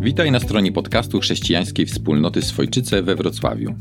Witaj 0.00 0.30
na 0.30 0.40
stronie 0.40 0.72
podcastu 0.72 1.20
chrześcijańskiej 1.20 1.86
wspólnoty 1.86 2.42
Swojczyce 2.42 3.02
we 3.02 3.16
Wrocławiu. 3.16 3.74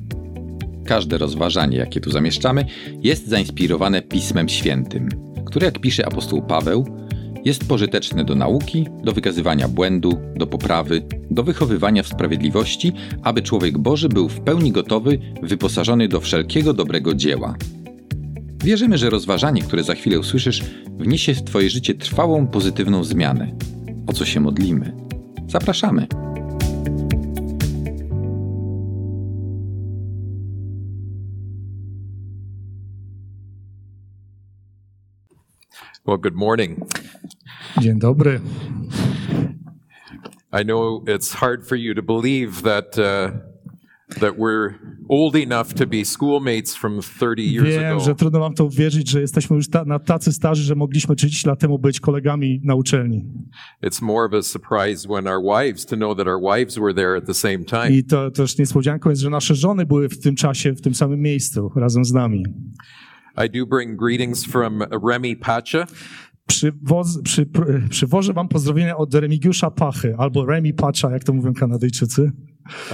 Każde 0.86 1.18
rozważanie, 1.18 1.78
jakie 1.78 2.02
tu 2.02 2.12
zamieszczamy, 2.12 2.66
jest 3.02 3.28
zainspirowane 3.28 4.02
Pismem 4.02 4.50
Świętym, 4.50 5.10
które, 5.46 5.66
jak 5.66 5.80
pisze 5.80 6.06
apostoł 6.06 6.42
Paweł, 6.42 6.86
jest 7.46 7.68
pożyteczne 7.68 8.26
do 8.26 8.36
nauki, 8.36 8.88
do 9.04 9.12
wykazywania 9.12 9.68
błędu, 9.68 10.18
do 10.36 10.48
poprawy, 10.48 11.02
do 11.32 11.44
wychowywania 11.44 12.04
w 12.04 12.08
sprawiedliwości, 12.08 12.94
aby 13.24 13.42
człowiek 13.42 13.78
Boży 13.78 14.10
był 14.10 14.30
w 14.30 14.42
pełni 14.42 14.72
gotowy, 14.72 15.20
wyposażony 15.44 16.08
do 16.08 16.22
wszelkiego 16.22 16.74
dobrego 16.74 17.14
dzieła. 17.14 17.56
Wierzymy, 18.64 18.98
że 18.98 19.10
rozważanie, 19.10 19.62
które 19.62 19.84
za 19.84 19.96
chwilę 19.96 20.20
usłyszysz, 20.20 20.64
wniesie 20.98 21.34
w 21.34 21.44
Twoje 21.44 21.70
życie 21.70 21.94
trwałą, 21.94 22.48
pozytywną 22.48 23.04
zmianę. 23.04 23.52
O 24.08 24.14
co 24.14 24.26
się 24.26 24.40
modlimy? 24.40 25.11
Zapraszamy. 25.52 26.08
Well, 36.06 36.18
good 36.18 36.36
morning. 36.36 36.88
Dzień 37.80 38.00
dobry. 38.00 38.40
I 40.54 40.64
know 40.64 41.04
it's 41.08 41.34
hard 41.34 41.68
for 41.68 41.76
you 41.76 41.94
to 41.94 42.02
believe 42.02 42.62
that 42.64 42.98
uh, 42.98 43.51
that 44.20 44.38
we're 44.38 44.74
old 45.10 45.36
enough 45.36 45.74
to 45.74 45.88
be 45.88 46.06
schoolmates 46.06 46.76
from 46.76 47.02
30 47.02 47.44
years 47.54 47.70
Wiem, 47.70 47.86
ago. 47.86 48.00
że 48.00 48.16
trudno 48.16 48.40
wam 48.40 48.54
to 48.54 48.66
uwierzyć, 48.66 49.10
że 49.10 49.22
jesteśmy 49.22 49.56
już 49.56 49.70
ta, 49.70 49.86
na 49.86 50.00
tacy 50.00 50.34
starzy, 50.34 50.64
że 50.64 50.76
mogliśmy 50.76 51.16
30 51.16 51.48
lat 51.48 51.60
temu 51.60 51.80
być 51.80 52.00
kolegami 52.00 52.62
na 52.64 52.76
uczelni. 52.76 53.26
It's 53.84 54.02
more 54.02 54.26
of 54.26 54.34
a 54.34 54.42
surprise 54.42 55.08
when 55.08 55.28
our 55.28 55.42
wives 55.44 55.86
to 55.86 55.96
know 55.96 56.18
that 56.18 56.28
our 56.28 56.42
wives 56.42 56.78
were 56.78 56.94
there 56.94 57.18
at 57.18 57.26
the 57.26 57.34
same 57.34 57.60
time. 57.64 57.90
I 57.90 58.04
to 58.04 58.32
też 58.32 58.58
niespodzianką 58.58 59.10
jest, 59.10 59.22
że 59.22 59.30
nasze 59.30 59.56
żony 59.56 59.86
były 59.86 60.10
w 60.10 60.20
tym 60.20 60.36
czasie 60.36 60.74
w 60.74 60.82
tym 60.82 60.96
samym 60.96 61.20
miejscu 61.22 61.72
razem 61.76 62.06
z 62.06 62.14
nami. 62.14 62.44
I 63.46 63.50
do 63.60 63.66
bring 63.66 64.00
greetings 64.00 64.46
from 64.46 64.84
Remy 65.10 65.36
Pacha. 65.36 65.88
Przywoz, 66.52 67.22
przy, 67.24 67.46
pr- 67.46 67.90
przywożę 67.90 68.34
wam 68.34 68.48
pozdrowienia 68.48 68.98
od 68.98 69.14
Remigiusza 69.16 69.72
Pachy, 69.72 70.16
albo 70.18 70.46
Remi 70.46 70.74
Pacha, 70.74 71.12
jak 71.12 71.24
to 71.24 71.34
mówią 71.34 71.54
Kanadyjczycy. 71.54 72.32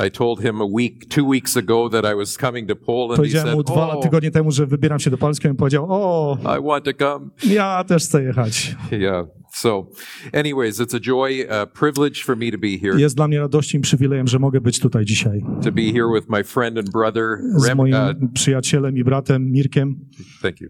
I 0.08 0.12
told 0.12 0.42
him 0.42 0.62
a 0.62 0.66
week, 0.66 1.06
two 1.06 1.24
weeks 1.26 1.58
ago 1.58 1.90
that 1.90 2.06
I 2.14 2.16
was 2.18 2.38
coming 2.38 2.70
to 2.70 2.76
Poland. 2.76 3.18
Powiedziałem 3.18 3.54
mu 3.56 3.64
dwa 3.64 3.94
"Oh, 3.94 4.02
tygodnie 4.04 4.32
temu, 4.32 4.52
że 4.52 4.66
wybieram 4.66 5.00
się 5.00 5.10
do 5.10 5.18
Polski. 5.18 5.48
On 5.48 5.56
powiedział, 5.56 5.86
o, 5.90 6.38
I 6.60 6.68
want 6.68 6.86
to 6.86 6.94
come." 6.94 7.30
ja 7.56 7.84
też 7.84 8.04
chcę 8.04 8.24
jechać. 8.24 8.76
Yeah. 8.92 9.28
So, 9.54 9.88
anyways, 10.34 10.80
it's 10.80 10.96
a 10.96 11.00
joy, 11.00 11.50
a 11.52 11.66
privilege 11.66 12.24
for 12.24 12.38
me 12.38 12.52
to 12.52 12.58
be 12.58 12.78
here. 12.82 13.00
Jest 13.02 13.16
dla 13.16 13.28
mnie 13.28 13.40
radością 13.40 13.78
i 13.78 13.82
przywilejem, 13.82 14.28
że 14.28 14.40
mogę 14.40 14.62
być 14.62 14.80
tutaj 14.80 15.06
dzisiaj 15.06 15.42
To 15.64 15.72
be 15.72 15.82
here 15.82 16.08
with 16.16 16.30
my 16.30 16.44
friend 16.44 16.78
and 16.78 16.90
brother, 16.92 17.24
z 17.56 17.68
Rem, 17.68 17.78
moim 17.78 17.94
uh, 17.94 18.32
przyjacielem 18.34 18.98
i 18.98 19.04
bratem 19.04 19.52
Mirkiem. 19.52 19.96
thank 20.42 20.62
you. 20.62 20.70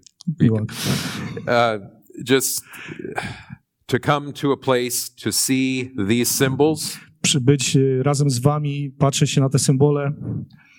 Uh, 0.53 1.96
just 2.25 2.65
to 3.85 3.99
come 3.99 4.33
to 4.33 4.51
a 4.51 4.57
place 4.57 5.09
to 5.23 5.31
see 5.31 5.91
these 6.07 6.33
symbols, 6.33 6.97
przybyć 7.21 7.75
y, 7.75 8.03
razem 8.03 8.29
z 8.29 8.39
wami, 8.39 8.91
patrzeć 8.97 9.31
się 9.31 9.41
na 9.41 9.49
te 9.49 9.59
symbole 9.59 10.13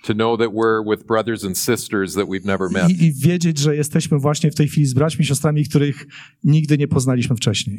to 0.02 0.14
know 0.14 0.38
that 0.38 0.48
we're 0.52 0.90
with 0.90 1.06
brothers 1.06 1.44
and 1.44 1.58
sisters 1.58 2.14
that 2.14 2.24
we've 2.28 2.44
never 2.46 2.70
met. 2.70 2.90
i, 2.90 3.04
i 3.04 3.12
wiedzieć, 3.12 3.58
że 3.58 3.76
jesteśmy 3.76 4.18
właśnie 4.18 4.50
w 4.50 4.54
tej 4.54 4.68
chwili 4.68 4.86
z 4.86 4.94
braćmi 4.94 5.22
i 5.22 5.26
siostrami, 5.26 5.64
których 5.64 6.06
nigdy 6.44 6.78
nie 6.78 6.88
poznaliśmy 6.88 7.36
wcześniej. 7.36 7.78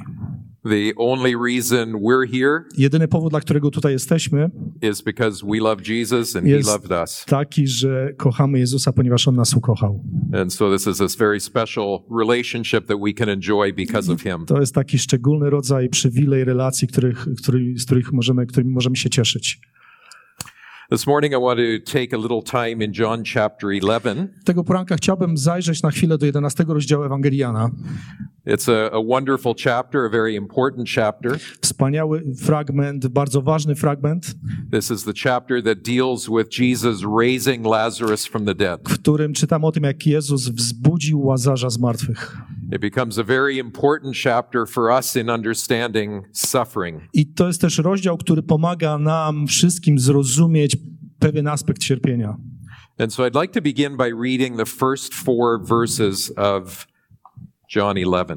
The 0.64 0.92
only 0.96 1.32
reason 1.48 1.92
we're 1.94 2.32
here 2.32 2.64
Jedyny 2.78 3.08
powód, 3.08 3.30
dla 3.32 3.40
którego 3.42 3.72
tutaj 3.72 3.94
jesteśmy, 3.94 4.52
is 4.92 5.02
because 5.02 5.46
we 5.46 5.58
love 5.60 5.82
Jesus 5.88 6.36
and 6.36 6.46
He 6.46 6.52
Jest- 6.52 6.70
loved 6.70 6.92
us. 7.04 7.26
taki, 7.28 7.68
że 7.68 8.14
kochamy 8.18 8.60
Jezusa, 8.60 8.94
ponieważ 8.94 9.28
On 9.28 9.36
nas 9.36 9.54
ukochał. 9.54 10.04
And 10.34 10.54
so 10.54 10.78
this 10.78 10.88
is 10.88 10.98
this 10.98 11.16
very 11.16 11.40
special 11.40 12.00
relationship 12.20 12.86
that 12.86 12.98
we 13.06 13.14
can 13.14 13.30
enjoy 13.30 13.74
because 13.74 14.12
of 14.14 14.22
Him. 14.22 14.46
To 14.46 14.60
jest 14.60 14.76
taki 14.76 15.00
szczególny 15.00 15.50
rodzaj 15.50 15.90
przywilej 15.90 16.44
relacji, 16.44 16.88
których, 16.88 17.28
który, 17.44 17.74
z 17.78 17.86
których 17.86 18.12
możemy, 18.14 18.46
którymi 18.46 18.72
możemy 18.72 18.96
się 18.96 19.10
cieszyć. 19.10 19.60
This 20.92 21.06
morning 21.06 21.36
I 21.36 21.38
want 21.38 21.60
to 21.60 21.80
take 21.80 22.14
a 22.14 22.18
little 22.18 22.42
time 22.42 22.84
in 22.84 22.92
John 23.00 23.24
chapter 23.24 23.72
11. 23.72 24.28
Tego 24.46 24.64
poranka 24.64 24.96
chciałbym 24.96 25.38
zajrzeć 25.38 25.84
na 25.84 25.92
chwilę 25.92 26.18
do 26.18 26.26
11 26.26 26.66
rozdziału 26.68 27.04
Ewangeliana. 27.04 27.70
It's 28.46 28.70
a, 28.70 28.90
a 28.94 29.02
wonderful 29.02 29.54
chapter, 29.64 30.06
a 30.06 30.10
very 30.10 30.36
important 30.36 30.90
chapter. 30.96 31.40
Wspaniały 31.62 32.24
fragment, 32.38 33.08
bardzo 33.08 33.42
ważny 33.42 33.76
fragment, 33.76 34.36
This 34.72 34.92
is 34.92 35.04
the 35.04 35.14
chapter 35.24 35.64
that 35.64 35.78
deals 35.84 36.28
with 36.30 36.60
Jesus 36.60 37.04
raising 37.20 37.66
Lazarus 37.66 38.26
from 38.26 38.46
the 38.46 38.56
dead. 38.56 38.80
w 38.90 38.94
którym 38.94 39.34
czytamy 39.34 39.66
o 39.68 39.72
tym, 39.72 39.84
jak 39.84 40.08
Jezus 40.08 40.50
wzbudził 40.50 41.22
Łazarza 41.22 41.70
z 41.70 41.80
martwych. 41.80 42.38
It 42.76 42.82
becomes 42.82 43.18
a 43.20 43.24
very 43.24 43.58
important 43.58 44.16
chapter 44.24 44.68
for 44.68 44.84
us 44.92 45.16
in 45.16 45.30
understanding 45.30 46.26
suffering. 46.34 47.02
I 47.14 47.26
to 47.34 47.48
jest 47.48 47.62
też 47.62 47.78
rozdział, 47.78 48.18
który 48.18 48.44
pomaga 48.44 48.98
nam 48.98 49.48
wszystkim 49.48 50.00
zrozumieć 50.00 50.78
pewien 51.20 51.48
aspekt 51.48 51.82
cierpienia. 51.82 52.38
And 53.00 53.14
so 53.14 53.24
I'd 53.28 53.42
like 53.42 53.54
to 53.54 53.62
begin 53.62 53.98
by 53.98 54.12
reading 54.22 54.58
the 54.58 54.66
first 54.66 55.14
four 55.14 55.66
verses 55.66 56.34
of 56.38 56.88
John 57.76 57.98
11. 57.98 58.36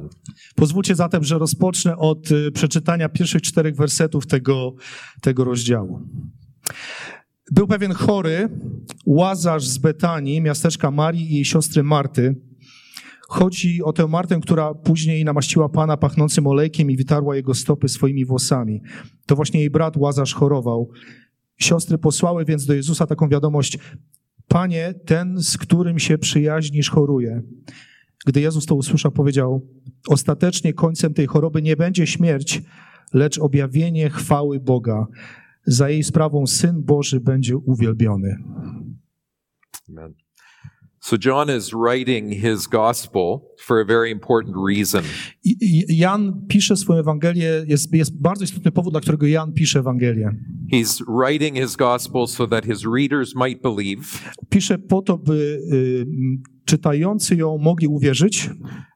Pozwólcie 0.55 0.95
zatem, 0.95 1.25
że 1.25 1.39
rozpocznę 1.39 1.97
od 1.97 2.31
y, 2.31 2.53
przeczytania 2.53 3.09
pierwszych 3.09 3.43
czterech 3.43 3.77
wersetów 3.77 4.27
tego, 4.27 4.75
tego 5.21 5.45
rozdziału. 5.45 6.01
Był 7.51 7.67
pewien 7.67 7.93
chory, 7.93 8.49
Łazarz 9.07 9.67
z 9.67 9.79
Betanii, 9.79 10.41
miasteczka 10.41 10.91
Marii 10.91 11.33
i 11.33 11.35
jej 11.35 11.45
siostry 11.45 11.83
Marty. 11.83 12.37
Chodzi 13.29 13.83
o 13.83 13.93
tę 13.93 14.07
Martę, 14.07 14.41
która 14.41 14.75
później 14.75 15.25
namaściła 15.25 15.69
Pana 15.69 15.97
pachnącym 15.97 16.47
olejkiem 16.47 16.91
i 16.91 16.97
wytarła 16.97 17.37
jego 17.37 17.55
stopy 17.55 17.89
swoimi 17.89 18.25
włosami. 18.25 18.81
To 19.27 19.37
właśnie 19.37 19.61
jej 19.61 19.71
brat 19.71 19.97
Łazarz 19.97 20.35
chorował. 20.35 20.91
Siostry 21.59 21.99
posłały 21.99 22.45
więc 22.45 22.67
do 22.67 22.75
Jezusa 22.75 23.07
taką 23.07 23.29
wiadomość: 23.29 23.79
Panie, 24.49 24.95
ten, 25.07 25.43
z 25.43 25.59
którym 25.59 25.99
się 25.99 26.19
przyjaźnisz, 26.19 26.91
choruje. 26.91 27.43
Gdy 28.27 28.41
Jezus 28.41 28.67
to 28.67 28.75
usłyszał, 28.75 29.13
powiedział: 29.13 29.67
Ostatecznie 30.09 30.73
końcem 30.73 31.15
tej 31.15 31.27
choroby 31.27 31.63
nie 31.63 31.77
będzie 31.77 32.07
śmierć, 32.07 32.63
lecz 33.15 33.39
objawienie 33.39 34.11
chwały 34.11 34.61
Boga. 34.61 35.07
Za 35.67 35.91
jej 35.91 36.03
sprawą 36.03 36.47
Syn 36.47 36.83
Boży 36.83 37.21
będzie 37.21 37.57
uwielbiony. 37.57 38.37
Amen. 39.89 40.15
So 41.05 41.17
John 41.25 41.51
is 41.51 41.73
writing 41.73 42.31
his 42.31 42.69
gospel 42.69 43.41
for 43.59 43.81
a 43.81 43.85
very 43.85 44.11
important 44.11 44.55
reason. 44.57 45.03
Jan 45.89 46.47
pisze 46.49 46.77
swoją 46.77 47.01
Ewangelię, 47.01 47.65
jest, 47.67 47.95
jest 47.95 48.21
bardzo 48.21 48.45
istotny 48.45 48.73
powód, 48.73 48.93
dla 48.93 49.01
którego 49.01 49.27
Jan 49.27 49.53
pisze 49.53 49.79
Ewangelię. 49.79 50.31
He's 50.73 51.03
writing 51.09 51.57
his 51.57 51.77
gospel 51.77 52.27
so 52.27 52.47
that 52.47 52.65
his 52.65 52.85
readers 52.97 53.35
might 53.37 53.63
believe 53.63 54.03
Pisze 54.49 54.79
po 54.79 55.03
to, 55.03 55.19
by 55.19 55.33
y, 55.73 56.07
czytający 56.65 57.37
ją 57.37 57.59
mogli 57.59 57.87
uwierzyć, 57.87 58.51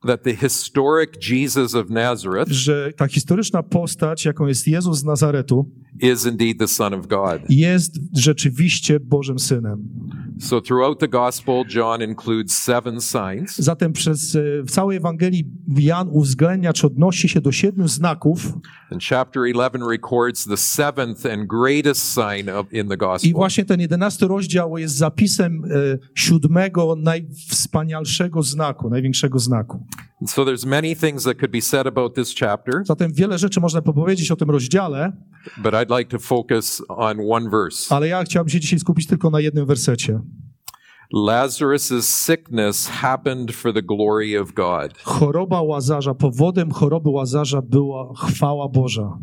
that 0.06 0.22
the 0.22 0.37
historic 0.37 1.10
Jesus 1.31 1.75
of 1.75 1.91
Nazareth 1.91 2.53
że 2.53 2.93
ta 2.97 3.06
historyczna 3.09 3.62
postać, 3.62 4.25
jaką 4.25 4.47
jest 4.47 4.69
Jezus 4.69 4.99
z 4.99 5.04
Nazaretu, 5.04 5.71
is 6.00 6.27
indeed 6.27 6.59
the 6.59 6.69
Son 6.69 6.94
of 6.94 7.06
God. 7.06 7.41
jest 7.49 7.99
rzeczywiście 8.12 9.00
Bożym 9.00 9.38
Synem. 9.38 9.88
So 10.38 10.60
throughout 10.60 10.99
the 11.00 11.09
gospel, 11.09 11.65
John 11.75 12.03
includes 12.03 12.59
seven 12.59 13.00
signs. 13.00 13.56
Zatem 13.56 13.93
przez, 13.93 14.34
e, 14.37 14.62
w 14.62 14.71
całej 14.71 14.97
Ewangelii 14.97 15.44
Jan 15.78 16.09
uwzględnia, 16.12 16.72
czy 16.72 16.87
odnosi 16.87 17.28
się 17.28 17.41
do 17.41 17.53
siedmiu 17.53 17.88
znaków 17.88 18.53
And 18.91 19.03
chapter 19.03 19.47
11 19.47 19.78
records 19.91 20.44
the 20.44 20.56
seventh 20.56 21.27
and 21.27 21.48
greatest 21.48 22.15
sign 22.15 22.48
of, 22.48 22.72
in 22.72 22.89
the 22.89 22.95
i 22.95 22.98
gospel. 22.98 23.33
właśnie 23.33 23.65
ten 23.65 23.80
jedenasty 23.80 24.27
rozdział 24.28 24.78
jest 24.78 24.97
zapisem 24.97 25.65
e, 25.65 25.68
siódmego, 26.15 26.97
najwspanialszego 27.56 28.42
znaku, 28.42 28.91
największego 28.91 29.38
znaku. 29.38 29.86
So 30.26 30.44
there's 30.44 30.66
many 30.66 30.97
things 30.97 31.24
that 31.24 31.38
could 31.38 31.53
be 31.53 31.60
said 31.60 31.86
about 31.86 32.14
this 32.14 32.34
chapter, 32.34 32.82
Zatem 32.86 33.12
wiele 33.12 33.38
rzeczy 33.38 33.60
można 33.60 33.82
powiedzieć 33.82 34.30
o 34.30 34.36
tym 34.36 34.50
rozdziale, 34.50 35.12
but 35.62 35.74
I'd 35.74 35.98
like 35.98 36.10
to 36.10 36.18
focus 36.18 36.82
on 36.88 37.16
one 37.30 37.50
verse. 37.50 37.94
ale 37.94 38.08
ja 38.08 38.24
chciałbym 38.24 38.48
się 38.48 38.60
dzisiaj 38.60 38.78
skupić 38.78 39.06
tylko 39.06 39.30
na 39.30 39.41
jednym 39.41 39.66
wersecie. 39.66 40.20
Lazarus' 41.12 42.03
sickness 42.03 42.88
happened 42.88 43.53
for 43.53 43.72
the 43.72 43.82
glory 43.82 44.41
of 44.41 44.53
God. 44.53 44.98
Choroba 45.03 45.62
Łazarza, 45.62 46.14
powodem 46.14 46.70
choroby 46.70 47.10
Łazarza 47.10 47.62
była 47.62 48.12
chwała 48.16 48.68
Boża. 48.68 49.18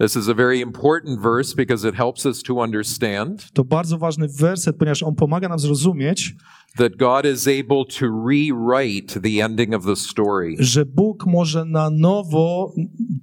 This 0.00 0.16
is 0.16 0.28
a 0.28 0.34
very 0.34 0.60
important 0.60 1.20
verse 1.20 1.54
because 1.56 1.88
it 1.88 1.94
helps 1.94 2.26
us 2.26 2.42
to 2.42 2.54
understand 2.54 3.52
To 3.52 3.64
bardzo 3.64 3.98
ważny 3.98 4.28
werset, 4.28 4.76
ponieważ 4.76 5.02
on 5.02 5.14
pomaga 5.14 5.48
nam 5.48 5.58
zrozumieć, 5.58 6.34
that 6.78 6.96
God 6.96 7.24
is 7.24 7.46
able 7.46 7.84
to 7.98 8.06
rewrite 8.26 9.22
the 9.22 9.40
ending 9.40 9.74
of 9.74 9.84
the 9.84 9.96
story. 9.96 10.56
że 10.58 10.86
Bóg 10.86 11.26
może 11.26 11.64
na 11.64 11.90
nowo 11.90 12.74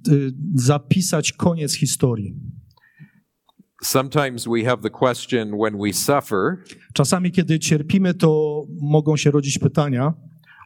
y, 0.08 0.32
zapisać 0.54 1.32
koniec 1.32 1.74
historii. 1.74 2.34
Sometimes 3.82 4.46
we 4.46 4.64
have 4.64 4.82
the 4.82 4.90
question 4.90 5.58
when 5.58 5.78
we 5.78 5.92
suffer, 5.92 6.56
Czasami, 6.94 7.32
kiedy 7.32 7.58
cierpimy, 7.58 8.14
to 8.14 8.62
mogą 8.80 9.16
się 9.16 9.30
rodzić 9.30 9.58
pytania, 9.58 10.14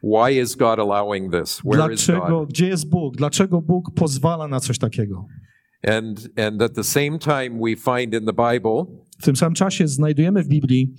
why 0.03 0.41
is 0.43 0.55
God 0.56 0.79
allowing 0.79 1.32
this? 1.32 1.61
Where 1.65 1.94
is 1.94 2.05
dlaczego, 2.06 2.41
God? 2.41 2.49
gdzie 2.49 2.69
jest 2.69 2.89
Bóg? 2.89 3.17
Dlaczego 3.17 3.62
Bóg 3.62 3.91
pozwala 3.94 4.49
na 4.49 4.61
coś 4.61 4.79
takiego? 4.79 5.27
And 5.89 6.29
and 6.39 6.62
at 6.62 6.75
the 6.75 6.85
same 6.85 7.19
time 7.19 7.50
we 7.61 7.77
find 7.77 8.15
in 8.15 8.27
the 8.27 8.53
Bible 8.53 8.85
W 9.19 9.25
tym 9.25 9.37
samym 9.37 9.55
czasie 9.55 9.89
znajdujemy 9.89 10.43
w 10.43 10.49
Biblii, 10.49 10.94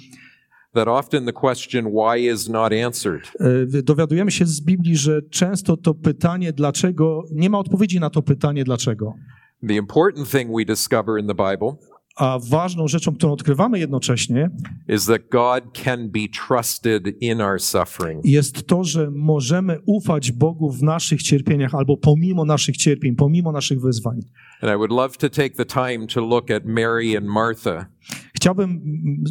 that 0.74 0.88
often 0.88 1.25
the 1.25 1.34
question 1.34 1.86
why 1.86 2.31
is 2.31 2.50
not 2.50 2.74
answered. 2.74 3.31
e, 3.78 3.81
dowiadujemy 3.81 4.31
się 4.31 4.46
z 4.46 4.62
Biblii, 4.62 4.96
że 4.98 5.22
często 5.22 5.78
to 5.78 5.94
pytanie 5.94 6.54
dlaczego, 6.54 7.24
nie 7.31 7.50
ma 7.50 7.60
odpowiedzi 7.60 8.00
na 8.00 8.10
to 8.10 8.22
pytanie 8.22 8.64
dlaczego. 8.64 9.14
The 9.68 9.75
important 9.75 10.30
thing 10.31 10.52
we 10.58 10.66
discover 10.66 11.19
in 11.19 11.28
the 11.28 11.36
Bible 11.36 11.75
A 12.16 12.40
ważną 12.50 12.88
rzeczą, 12.88 13.16
którą 13.16 13.34
odkrywamy 13.34 13.80
jednocześnie, 13.80 14.50
is 14.90 15.06
that 15.06 15.22
God 15.31 15.64
can 15.84 16.10
be 16.10 16.19
trusted 16.48 17.04
in 17.22 17.42
our 17.42 17.62
suffering. 17.62 18.25
jest 18.25 18.68
to, 18.68 18.84
że 18.84 19.12
możemy 19.12 19.78
ufać 19.86 20.31
Bogu 20.31 20.72
w 20.72 20.84
naszych 20.84 21.24
cierpieniach 21.24 21.75
albo 21.75 21.98
pomimo 21.98 22.46
naszych 22.46 22.78
cierpień, 22.78 23.16
pomimo 23.16 23.52
naszych 23.52 23.81
wyzwań. 23.81 24.19
And 24.62 24.72
I 24.74 24.75
would 24.75 24.92
love 24.92 25.10
to 25.18 25.30
take 25.30 25.50
the 25.50 25.66
time 25.66 26.08
to 26.08 26.22
look 26.22 26.52
at 26.52 26.66
Mary 26.66 27.18
and 27.18 27.25
Martha 27.28 27.86
Chciałbym 28.38 28.81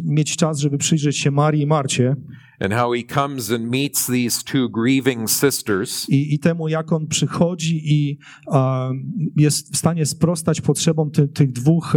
mieć 0.05 0.35
czas, 0.35 0.59
żeby 0.59 0.77
przyjrzeć 0.77 1.17
się 1.17 1.31
Marii 1.31 1.61
i 1.61 1.67
Marcie 1.67 2.15
and 2.59 2.73
how 2.73 2.93
he 2.93 3.03
comes 3.13 3.51
and 3.51 3.69
meets 3.69 4.07
these 4.07 4.43
two 4.43 4.69
grieving 4.69 5.29
sisters 5.29 6.09
i, 6.09 6.33
i 6.33 6.39
temu, 6.39 6.67
jak 6.67 6.91
on 6.91 7.07
przychodzi 7.07 7.81
i 7.93 8.17
a, 8.51 8.89
jest 9.35 9.73
w 9.73 9.77
stanie 9.77 10.05
sprostać 10.05 10.61
potrzebom 10.61 11.11
ty, 11.11 11.27
tych 11.27 11.51
dwóch 11.51 11.95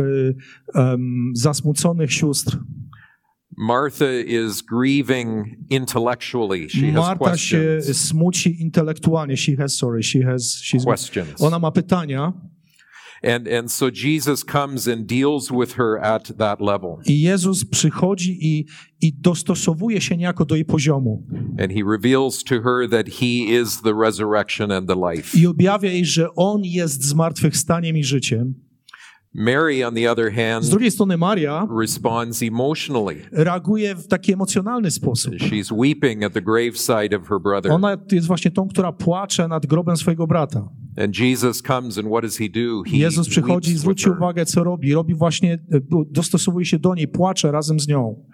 em, 0.75 1.33
zasmuconych 1.35 2.13
sióstr. 2.13 2.59
Martha 3.57 4.13
is 4.27 4.63
grieving 4.63 5.47
intellectually. 5.71 6.69
She 6.71 6.93
has 6.93 6.95
Marta 6.95 7.37
się 7.37 7.59
questions. 7.59 8.09
smuci 8.09 8.63
intelektualnie. 8.63 9.37
She 9.37 9.57
has, 9.57 9.77
sorry, 9.77 10.03
she 10.03 10.25
has, 10.25 10.61
she's, 10.63 10.85
Questions. 10.85 11.43
ona 11.43 11.59
ma 11.59 11.71
pytania 11.71 12.33
And, 13.23 13.49
and 13.49 13.73
so 13.73 13.91
Jesus 13.91 14.45
comes 14.45 14.89
and 14.89 15.07
deals 15.07 15.51
with 15.51 15.73
her 15.75 15.99
at 16.03 16.33
that 16.39 16.61
level. 16.61 16.99
i 17.07 17.21
Jezus 17.21 17.65
przychodzi 17.65 18.39
i, 18.41 18.67
i 19.01 19.13
dostosowuje 19.13 20.01
się 20.01 20.17
niejako 20.17 20.45
do 20.45 20.55
jej 20.55 20.65
poziomu 20.65 21.23
And 21.59 21.73
he 21.73 21.83
reveals 21.87 22.45
to 22.45 22.61
her 22.63 22.89
that 22.91 23.09
he 23.09 23.61
is 23.61 23.81
the 23.83 23.95
resurrection 23.95 24.71
and 24.71 24.89
the 24.89 24.97
life. 25.13 25.39
i 25.39 25.47
objawia 25.47 25.91
jej, 25.91 26.05
że 26.05 26.35
On 26.35 26.63
jest 26.65 27.05
zmartwychwstaniem 27.05 27.97
i 27.97 28.05
życiem. 28.05 28.55
Mary, 29.35 29.87
on 29.87 29.95
the 29.95 30.13
other 30.13 30.31
Z 30.33 30.37
hand, 30.37 30.65
drugiej 30.71 30.91
strony 30.91 31.17
Maria 31.17 31.67
responds 31.81 32.43
emotionally. 32.43 33.17
reaguje 33.33 33.95
w 33.95 34.07
taki 34.09 34.33
emocjonalny 34.33 34.91
sposób. 34.91 35.35
She's 35.35 35.73
weeping 35.73 36.25
at 36.25 36.33
the 36.33 36.43
graveside 36.43 37.17
of 37.17 37.29
her 37.29 37.41
brother. 37.41 37.73
Ona 37.73 37.97
jest 38.13 38.27
właśnie 38.27 38.51
tą, 38.51 38.69
która 38.69 38.93
płacze 38.93 39.49
nad 39.49 39.67
grobem 39.67 39.97
swojego 39.97 40.27
brata. 40.27 40.69
And 41.05 41.19
Jesus 41.19 41.63
comes 41.63 41.99
and 41.99 42.09
what 42.09 42.23
does 42.23 42.37
he 42.39 42.49
do? 42.49 42.83
He 42.91 42.97
Jezus 42.97 43.29
przychodzi 43.29 43.73
i 43.73 43.79
her. 44.05 44.13
uwagę, 44.13 44.47
co 44.47 44.65
robi. 44.65 44.95
Robi 44.95 45.15
właśnie, 45.15 45.53
e, 45.55 45.81
dostosowuje 46.11 46.67
się 46.67 46.79
do 46.79 46.95
niej, 46.95 47.09
płacze 47.09 47.53
razem 47.53 47.81
z 47.81 47.89
nią. 47.89 48.25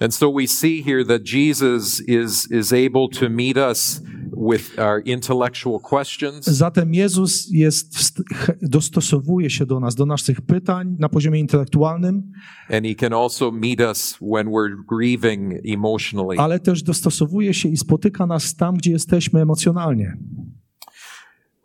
And 0.00 0.14
so 0.14 0.32
we 0.32 0.46
see 0.46 0.82
here 0.82 1.04
that 1.04 1.22
Jesus 1.32 2.00
is, 2.08 2.50
is 2.50 2.72
able 2.72 3.08
to 3.20 3.30
meet 3.30 3.56
us 3.56 4.02
with 4.38 4.78
our 4.78 5.02
intellectual 5.04 5.80
questions 5.80 6.46
Zatem 6.46 6.94
Jezus 6.94 7.48
jest, 7.50 8.22
dostosowuje 8.62 9.50
się 9.50 9.66
do 9.66 9.80
nas, 9.80 9.94
do 9.94 10.06
naszych 10.06 10.40
pytań 10.40 10.96
na 10.98 11.08
poziomie 11.08 11.40
intelektualnym, 11.40 12.32
and 12.70 12.86
he 12.86 12.94
can 12.94 13.12
also 13.12 13.50
meet 13.50 13.80
us 13.80 14.18
when 14.20 14.46
we're 14.48 14.76
grieving 14.88 15.52
emotionally. 15.64 16.38
ale 16.38 16.60
też 16.60 16.82
dostosowuje 16.82 17.54
się 17.54 17.68
i 17.68 17.76
spotyka 17.76 18.26
nas 18.26 18.56
tam, 18.56 18.76
gdzie 18.76 18.90
jesteśmy 18.90 19.40
emocjonalnie. 19.40 20.16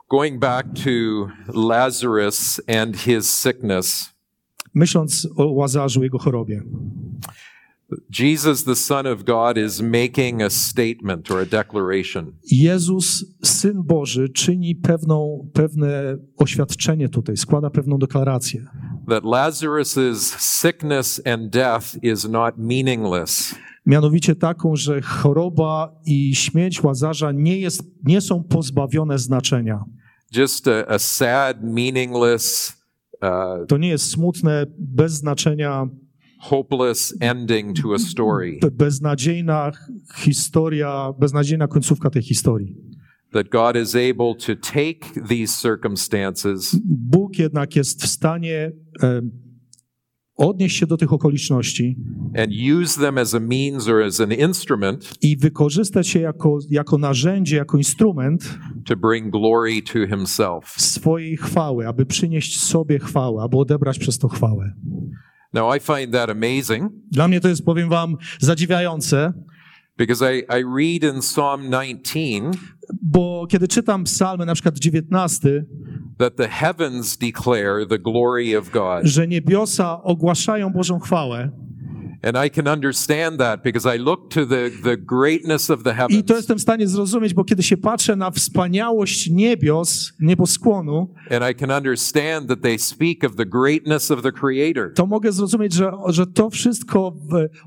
Going 0.10 0.40
back 0.40 0.68
to 0.84 0.90
Lazarus 1.54 2.62
and 2.82 2.98
his 2.98 3.30
sickness, 3.30 4.14
Myśląc 4.74 5.28
o 5.36 5.46
Łazarzu, 5.52 6.04
jego 6.04 6.20
chorobie. 6.20 6.64
Jesus, 8.20 8.64
the 8.64 8.76
Son 8.76 9.06
of 9.08 9.24
God, 9.24 9.58
is 9.58 9.82
making 9.82 10.42
a 10.42 10.50
statement 10.50 11.32
or 11.32 11.40
a 11.42 11.46
declaration. 11.46 12.32
Jezus, 12.52 13.26
Syn 13.44 13.84
Boży, 13.84 14.30
czyni 14.30 14.76
pewną, 14.76 15.50
pewne 15.54 16.18
oświadczenie 16.38 17.10
tutaj, 17.10 17.38
składa 17.38 17.70
pewną 17.70 17.98
deklarację. 17.98 18.66
that 19.10 19.24
Lazarus's 19.24 20.36
sickness 20.40 21.22
and 21.26 21.52
death 21.52 21.96
is 22.04 22.30
not 22.30 22.58
meaningless, 22.58 23.56
Mianowicie 23.86 24.36
taką, 24.36 24.76
że 24.76 25.02
choroba 25.02 25.96
i 26.06 26.36
śmierć 26.36 26.84
Łazarza 26.84 27.32
nie, 27.32 27.60
jest, 27.60 27.84
nie 28.04 28.22
są 28.22 28.44
pozbawione 28.44 29.18
znaczenia. 29.20 29.84
just 30.36 30.68
a, 30.68 30.88
a 30.88 31.00
sad, 31.00 31.58
meaningless, 31.64 32.74
uh, 33.22 33.68
To 33.68 33.78
nie 33.78 33.88
jest 33.90 34.10
smutne, 34.12 34.66
bez 34.80 35.14
znaczenia, 35.14 35.88
hopeless 36.50 37.14
ending 37.20 37.82
to 37.82 37.94
a 37.94 38.00
story. 38.00 38.60
be- 38.62 38.72
beznadziejna 38.72 39.72
historia, 40.16 41.14
beznadziejna 41.20 41.68
końcówka 41.68 42.10
tej 42.10 42.22
historii. 42.22 42.76
That 43.32 43.50
God 43.50 43.76
is 43.84 43.96
able 43.96 44.36
to 44.48 44.56
take 44.56 45.28
these 45.30 45.62
circumstances 45.62 46.76
Bóg 46.86 47.40
jednak 47.40 47.76
jest 47.76 48.04
w 48.04 48.08
stanie 48.08 48.72
e, 49.04 49.22
odnieść 50.36 50.78
się 50.78 50.88
do 50.88 50.98
tych 50.98 51.14
okoliczności 51.14 51.96
and 52.38 52.52
use 52.82 53.02
them 53.02 53.18
as 53.18 53.36
a 53.36 53.40
means 53.40 53.88
or 53.88 54.04
as 54.04 54.20
an 54.22 54.32
instrument 54.32 55.14
i 55.22 55.38
wykorzystać 55.38 56.16
je 56.16 56.22
jako, 56.22 56.60
jako 56.70 56.98
narzędzie, 56.98 57.56
jako 57.56 57.78
instrument 57.78 58.58
to 58.86 58.96
bring 58.96 59.32
glory 59.32 59.82
to 59.82 60.08
Himself. 60.18 60.66
swojej 60.78 61.38
chwały, 61.38 61.88
aby 61.88 62.06
przynieść 62.06 62.60
sobie 62.60 63.00
chwałę, 63.00 63.44
aby 63.44 63.58
odebrać 63.58 64.00
przez 64.00 64.18
to 64.18 64.28
chwałę. 64.28 64.74
Now, 65.54 65.76
I 65.78 65.80
find 65.80 66.14
that 66.14 66.30
amazing 66.30 66.92
Dla 67.12 67.28
mnie 67.28 67.40
to 67.42 67.48
jest, 67.48 67.66
powiem 67.66 67.90
wam, 67.90 68.18
zadziwiające, 68.40 69.34
because 69.98 70.36
I, 70.36 70.40
I 70.40 70.64
read 70.64 71.16
in 71.16 71.22
Psalm 71.22 71.62
19 71.72 72.52
bo 73.02 73.48
kiedy 73.50 73.68
czytam 73.68 74.04
psalmy, 74.04 74.46
na 74.46 74.54
przykład 74.54 74.80
19, 74.80 75.66
that 76.18 76.36
the 76.36 76.48
heavens 76.48 77.18
declare 77.18 77.86
the 77.90 78.00
glory 78.00 78.58
of 78.58 78.70
God. 78.72 79.04
że 79.04 79.28
niebiosa 79.28 80.04
ogłaszają 80.04 80.70
Bożą 80.70 81.00
chwałę. 81.00 81.52
And 82.24 82.38
I 82.46 82.50
can 82.50 82.68
understand 82.68 83.40
that 83.40 83.64
because 83.64 83.96
I 83.96 84.00
look 84.00 84.30
to 84.30 84.46
the, 84.46 84.70
the 84.84 84.98
greatness 84.98 85.70
of 85.70 85.84
the 85.84 85.90
I 85.90 85.94
heavens 85.94 86.26
to 86.26 86.36
jestem 86.36 86.58
w 86.58 86.62
stanie 86.62 86.88
zrozumieć, 86.88 87.34
bo 87.34 87.44
kiedy 87.44 87.64
się 87.64 87.78
patrzę 87.78 88.16
na 88.16 88.32
wspaniałość 88.32 89.30
niebios, 89.30 90.14
nieboskłonu, 90.20 91.14
and 91.32 91.52
I 91.52 91.56
can 91.56 91.72
understand 91.72 92.48
that 92.48 92.62
they 92.62 92.80
speak 92.80 93.24
of 93.24 93.36
the 93.36 93.46
greatness 93.46 94.12
of 94.12 94.22
the 94.22 94.32
Creator. 94.32 94.94
to 94.94 95.06
mogę 95.06 95.32
zrozumieć, 95.32 95.74
że, 95.74 95.92
że 96.08 96.28
to 96.28 96.50
wszystko 96.50 97.16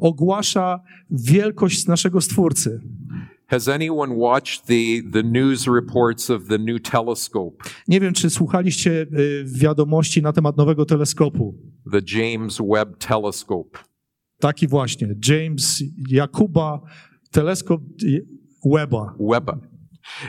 ogłasza 0.00 0.80
wielkość 1.10 1.86
naszego 1.86 2.20
Stwórcy. 2.20 2.80
Has 3.48 3.68
anyone 3.68 4.14
watched 4.14 4.66
the, 4.66 5.02
the 5.12 5.22
news 5.22 5.66
reports 5.66 6.30
of 6.30 6.48
the 6.48 6.58
new 6.58 6.82
telescope, 6.82 7.56
Nie 7.88 8.00
wiem, 8.00 8.14
czy 8.14 8.30
słuchaliście 8.30 8.90
y, 8.90 9.44
wiadomości 9.44 10.22
na 10.22 10.32
temat 10.32 10.56
nowego 10.56 10.84
teleskopu. 10.86 11.54
the 11.92 12.00
James 12.18 12.58
Webb 12.68 12.96
Telescope? 12.98 13.78
Taki 14.46 14.68
właśnie, 14.68 15.08
James 15.28 15.82
Jakuba, 16.08 16.80
teleskop 17.30 17.80
Webba. 18.64 19.14
Webba. 19.20 19.58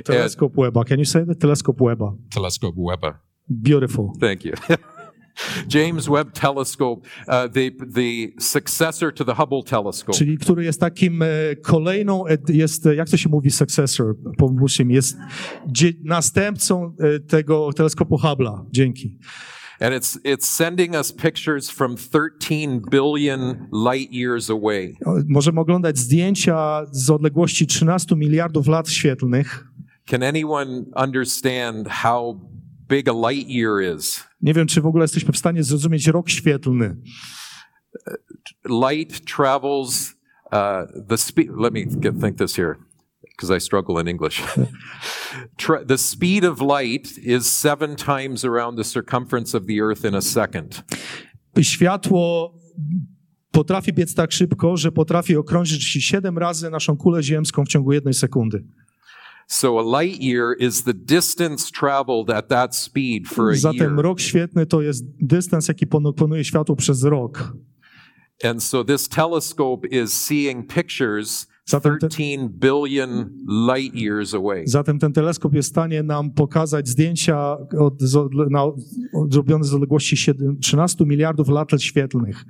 Teleskop 0.04 0.56
Webba. 0.56 0.84
Can 0.84 1.00
you 1.00 1.06
say 1.06 1.26
that? 1.26 1.40
Teleskop 1.40 1.78
Webba. 1.82 2.14
Telescope 2.30 2.76
Webba. 2.78 3.20
Beautiful. 3.50 4.12
Thank 4.20 4.46
you. 4.46 4.54
James 5.74 6.08
Webb 6.08 6.34
Telescope, 6.34 7.06
uh, 7.28 7.48
the, 7.48 7.72
the 7.94 8.34
successor 8.40 9.14
to 9.14 9.24
the 9.24 9.34
Hubble 9.34 9.64
Telescope. 9.64 10.18
Czyli 10.18 10.38
który 10.38 10.64
jest 10.64 10.80
takim 10.80 11.22
e, 11.22 11.28
kolejną, 11.64 12.24
jest, 12.50 12.86
e, 12.86 12.96
jak 12.96 13.10
to 13.10 13.18
się 13.18 13.30
mówi, 13.30 13.52
successor, 13.52 14.16
pomóżcie 14.38 14.86
mi, 14.86 14.94
jest 14.94 15.18
następcą 16.04 16.96
e, 17.00 17.20
tego 17.20 17.74
teleskopu 17.74 18.16
Hubble'a. 18.16 18.66
Dzięki. 18.72 19.18
And 19.80 19.94
it's, 19.94 20.20
it's 20.24 20.48
sending 20.48 20.96
us 20.96 21.12
pictures 21.12 21.70
from 21.70 21.96
13 21.96 22.82
billion 22.90 23.68
light 23.72 24.12
years 24.12 24.50
away. 24.50 24.98
Możemy 25.28 25.60
oglądać 25.60 25.98
zdjęcia 25.98 26.86
z 26.92 27.10
odległości 27.10 27.68
13 27.68 28.16
miliardów 28.16 28.68
lat 28.68 28.90
świetlnych. 28.90 29.68
Can 30.06 30.24
anyone 30.24 30.86
understand 30.96 31.88
how 31.88 32.40
big 32.88 33.10
a 33.10 33.14
light 33.14 33.50
year 33.50 33.96
is? 33.98 34.24
Nie 34.42 34.54
wiem, 34.54 34.68
czy 34.68 34.82
w 34.82 34.86
ogóle 34.86 35.04
jesteśmy 35.04 35.34
w 35.34 35.38
stanie 35.38 35.64
zrozumieć 35.64 36.08
rok 36.08 36.30
świetlny. 36.30 36.98
Light 38.70 39.26
travels 39.36 40.14
uh, 40.46 41.08
the 41.08 41.18
speed. 41.18 41.50
Let 41.58 41.74
me 41.74 41.86
get, 41.86 42.22
think 42.22 42.38
this 42.38 42.56
here 42.56 42.87
because 43.38 43.52
I 43.52 43.60
struggle 43.60 44.00
in 44.00 44.08
English. 44.08 44.44
The 45.88 45.98
speed 45.98 46.44
of 46.44 46.62
light 46.62 47.18
is 47.18 47.46
seven 47.46 47.96
times 47.96 48.46
around 48.46 48.78
the 48.78 48.84
circumference 48.84 49.58
of 49.58 49.66
the 49.68 49.82
earth 49.82 50.06
in 50.06 50.16
a 50.16 50.22
second. 50.22 50.84
Światło 51.62 52.54
potrafi 53.52 53.94
biec 53.94 54.14
tak 54.16 54.32
szybko, 54.32 54.78
że 54.78 54.92
potrafi 54.92 55.36
okrążyć 55.36 55.84
siedem 55.84 56.38
razy 56.38 56.70
naszą 56.70 56.98
kulę 56.98 57.24
ziemską 57.24 57.66
w 57.66 57.68
ciągu 57.68 57.94
jednej 57.94 58.14
sekundy. 58.14 58.64
So 59.48 59.80
a 59.80 60.02
light 60.02 60.22
year 60.22 60.56
is 60.60 60.84
the 60.84 60.94
distance 60.94 61.72
traveled 61.72 62.30
at 62.30 62.48
that 62.48 62.76
speed 62.76 63.28
for 63.28 63.52
a 63.52 63.56
Zatem 63.56 63.94
year. 63.94 64.04
rok 64.04 64.20
świetny 64.20 64.66
to 64.66 64.82
jest 64.82 65.06
dystans, 65.22 65.68
jaki 65.68 65.88
pokonuje 65.88 66.44
światło 66.44 66.76
przez 66.76 67.04
rok. 67.04 67.54
And 68.44 68.64
so 68.64 68.84
this 68.84 69.08
telescope 69.10 69.88
is 69.88 70.14
seeing 70.14 70.74
pictures 70.74 71.48
Zatem 71.70 71.98
te- 72.00 72.08
13 72.08 72.50
billion 72.50 73.30
light 73.48 73.96
years 73.96 74.34
away. 74.34 74.68
Zatem 74.68 75.00
ten 75.00 75.14
teleskop 75.14 75.54
jest 75.54 75.70
w 75.70 75.72
stanie 75.72 76.04
nam 76.04 76.32
pokazać 76.32 76.88
zdjęcia 76.88 77.58
od, 77.80 78.02
z, 78.02 78.16
na, 78.50 78.64
zrobione 79.30 79.64
z 79.64 79.74
odległości 79.74 80.18
7, 80.18 80.60
13 80.60 81.06
miliardów 81.06 81.50
lat 81.50 81.68
świetlnych. 81.78 82.46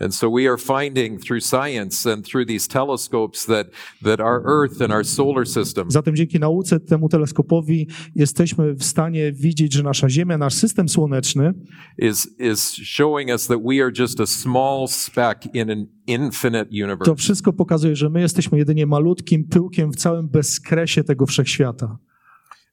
And 0.00 0.14
so 0.14 0.30
we 0.30 0.48
are 0.48 0.58
finding 0.58 1.20
through 1.20 1.40
science 1.40 2.12
and 2.12 2.26
through 2.26 2.46
these 2.46 2.68
telescopes 2.68 3.46
that, 3.46 3.66
that 4.02 4.20
our 4.20 4.42
Earth 4.46 4.80
and 4.80 4.92
our 4.92 5.06
solar 5.06 5.48
system 5.48 5.90
Zatem 5.90 6.16
dzięki 6.16 6.38
nauce 6.40 6.80
temu 6.80 7.08
teleskopowi 7.08 7.86
jesteśmy 8.14 8.74
w 8.74 8.84
stanie 8.84 9.32
widzieć, 9.32 9.72
że 9.72 9.82
nasza 9.82 10.08
Ziemia, 10.08 10.38
nasz 10.38 10.54
system 10.54 10.88
słoneczny 10.88 11.54
is, 11.98 12.28
is 12.38 12.72
showing 12.74 13.30
us 13.30 13.46
that 13.46 13.58
we 13.64 13.82
are 13.82 13.92
just 13.98 14.20
a 14.20 14.26
small 14.26 14.88
speck 14.88 15.54
in 15.54 15.70
an 15.70 15.86
infinite 16.06 16.64
To 16.64 16.84
universe. 16.84 17.16
wszystko 17.16 17.52
pokazuje, 17.52 17.96
że 17.96 18.10
my 18.10 18.20
jesteśmy 18.20 18.58
jedynie 18.58 18.86
malutkim 18.86 19.44
pyłkiem 19.44 19.92
w 19.92 19.96
całym 19.96 20.28
bezkresie 20.28 21.04
tego 21.04 21.26
wszechświata. 21.26 21.98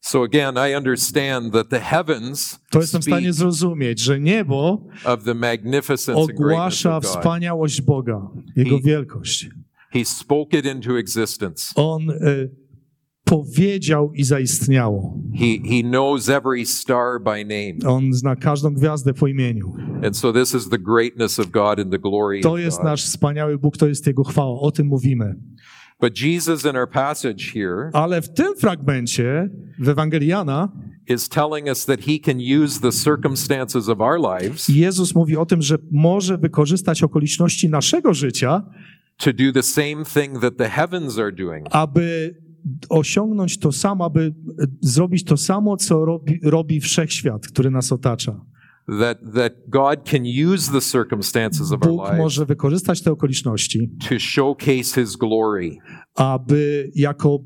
So 0.08 0.24
again, 0.24 0.58
I 0.58 0.74
understand 0.74 1.54
that 1.54 1.70
the 1.70 1.80
heavens 1.80 2.60
To 2.72 2.82
jestem 2.82 3.02
w 3.02 3.04
stanie 3.04 3.34
zrozumieć, 3.34 4.00
że 4.00 4.20
niebo 4.20 4.88
of 5.06 5.24
the 5.24 5.34
magnificence 5.34 6.16
ogłasza 6.16 7.00
wspaniałość 7.00 7.82
Boga, 7.82 8.30
Jego 8.56 8.80
wielkość. 8.80 9.50
He 9.92 10.06
spoke 10.06 10.60
it 10.60 10.66
into 10.66 11.00
existence. 11.00 11.74
On 11.76 12.10
y, 12.10 12.52
powiedział 13.24 14.14
i 14.14 14.24
zaistniało. 14.24 15.20
He, 15.36 15.70
he 15.70 15.82
knows 15.84 16.30
every 16.30 16.66
star 16.66 17.20
by 17.24 17.46
name. 17.46 17.96
On 17.96 18.14
zna 18.14 18.36
każdą 18.36 18.74
gwiazdę 18.74 19.14
po 19.14 19.28
imieniu. 19.28 19.74
And 20.04 20.18
so 20.18 20.34
this 20.34 20.56
is 20.56 20.70
the 20.70 20.80
greatness 20.80 21.40
of 21.40 21.52
God 21.52 21.80
and 21.80 21.92
the 21.92 22.00
glory 22.00 22.42
To 22.42 22.58
jest 22.58 22.84
nasz 22.84 23.04
wspaniały 23.04 23.58
Bóg, 23.58 23.78
to 23.78 23.88
jest 23.88 24.08
Jego 24.08 24.24
chwała. 24.24 24.60
O 24.60 24.72
tym 24.72 24.88
mówimy. 24.88 25.36
But 26.02 26.22
Jesus 26.22 26.66
in 26.66 26.76
our 26.76 26.90
passage 26.90 27.52
here 27.54 27.90
Ale 27.94 28.22
w 28.22 28.34
tym 28.34 28.56
fragmencie 28.56 29.50
w 29.80 29.90
Ewangelii 29.90 30.28
Jana 30.30 30.72
is 31.08 31.30
telling 31.30 31.68
us 31.68 31.86
that 31.86 32.00
he 32.02 32.20
can 32.20 32.38
use 32.64 32.80
the 32.80 32.92
circumstances 32.92 33.90
of 33.90 34.02
our 34.02 34.20
lives 34.20 34.70
Jezus 34.70 35.16
mówi 35.16 35.38
o 35.38 35.46
tym, 35.46 35.62
że 35.62 35.78
może 35.92 36.38
wykorzystać 36.38 37.04
okoliczności 37.04 37.70
naszego 37.70 38.14
życia, 38.14 38.64
to 39.18 39.34
do 39.34 39.52
the 39.54 39.64
same 39.64 40.06
thing 40.14 40.40
that 40.42 40.58
the 40.58 40.70
heavens 40.70 41.20
are 41.20 41.32
doing. 41.32 41.68
aby 41.72 42.36
osiągnąć 42.90 43.60
to 43.60 43.72
samo, 43.72 44.06
aby 44.06 44.34
zrobić 44.82 45.24
to 45.24 45.38
samo, 45.38 45.78
co 45.78 46.06
robi, 46.06 46.40
robi 46.44 46.80
wszechświat, 46.80 47.48
który 47.48 47.72
nas 47.72 47.92
otacza. 47.92 48.42
That, 48.88 49.18
that 49.34 49.54
God 49.70 50.10
can 50.12 50.26
use 50.26 50.72
the 50.72 50.82
circumstances 50.82 51.72
of 51.72 51.84
our 51.84 51.92
Bóg 51.92 52.06
lives 52.06 52.18
może 52.18 52.46
wykorzystać 52.46 53.02
te 53.02 53.12
okoliczności, 53.12 53.90
to 54.10 54.20
showcase 54.20 55.02
his 55.02 55.16
glory. 55.16 55.78
aby 56.16 56.92
jako, 56.96 57.40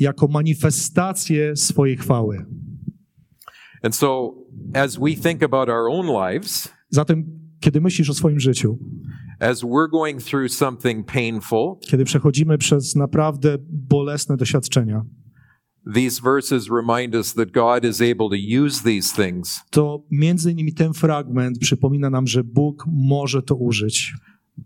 jako 0.00 0.28
manifestację 0.28 1.56
swojej 1.56 1.96
chwały. 1.96 2.46
And 3.82 3.94
so 3.94 4.34
as 4.74 4.96
we 4.96 5.14
think 5.14 5.42
about 5.42 5.68
our 5.68 5.88
own 5.90 6.06
lives, 6.06 6.68
Zatem, 6.90 7.24
kiedy 7.60 7.80
myślisz 7.80 8.10
o 8.10 8.14
swoim 8.14 8.40
życiu, 8.40 8.78
as 9.40 9.62
we're 9.62 9.90
going 9.90 10.22
through 10.22 10.52
something 10.52 11.12
painful, 11.12 11.76
kiedy 11.80 12.04
przechodzimy 12.04 12.58
przez 12.58 12.96
naprawdę 12.96 13.56
bolesne 13.68 14.36
doświadczenia, 14.36 15.04
these 15.94 16.20
verses 16.20 16.70
remind 16.70 17.14
us 17.14 17.32
that 17.34 17.52
God 17.52 17.84
is 17.84 18.00
able 18.00 18.28
to 18.28 18.36
use 18.36 18.82
these 18.82 19.12
things 19.12 19.60
to 19.70 20.02
między 20.10 20.50
innymi 20.52 20.72
ten 20.74 20.92
fragment 20.92 21.58
przypomina 21.58 22.10
nam, 22.10 22.26
że 22.26 22.44
Bóg 22.44 22.84
może 22.86 23.42
to 23.42 23.54
użyć, 23.54 24.12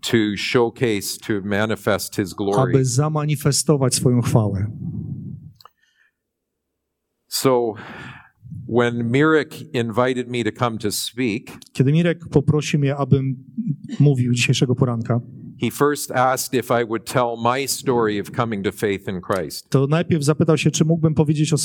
to 0.01 0.17
showcase, 0.37 1.17
to 1.27 1.33
manifest 1.43 2.15
his 2.15 2.33
glory. 2.33 2.71
aby 2.71 2.85
zamanifestować 2.85 3.95
swoją 3.95 4.21
chwałę. 4.21 4.67
So 7.27 7.73
when 8.67 9.11
Mirek 9.11 9.61
invited 9.73 10.29
me 10.29 10.43
to 10.43 10.51
come 10.51 10.77
to 10.77 10.91
speak, 10.91 11.51
Kiedy 11.73 11.91
Mirek 11.91 12.27
poprosił 12.31 12.79
mnie, 12.79 12.95
abym 12.95 13.35
mówił 13.99 14.33
dzisiejszego 14.33 14.75
poranka, 14.75 15.19
he 15.61 15.71
first 15.71 16.11
asked 16.11 16.59
if 16.59 16.81
I 16.81 16.85
would 16.85 17.05
tell 17.05 17.35
my 17.43 17.67
story 17.67 18.21
of 18.21 18.31
coming 18.31 18.65
to 18.65 18.71
faith 18.71 19.07
in 19.07 19.21
Christ. 19.21 19.69
to 19.69 19.87
najpierw 19.87 20.23
zapytał 20.23 20.57
się, 20.57 20.71
czy 20.71 20.85
mógłbym 20.85 21.13
powiedzieć, 21.13 21.53
o, 21.53 21.57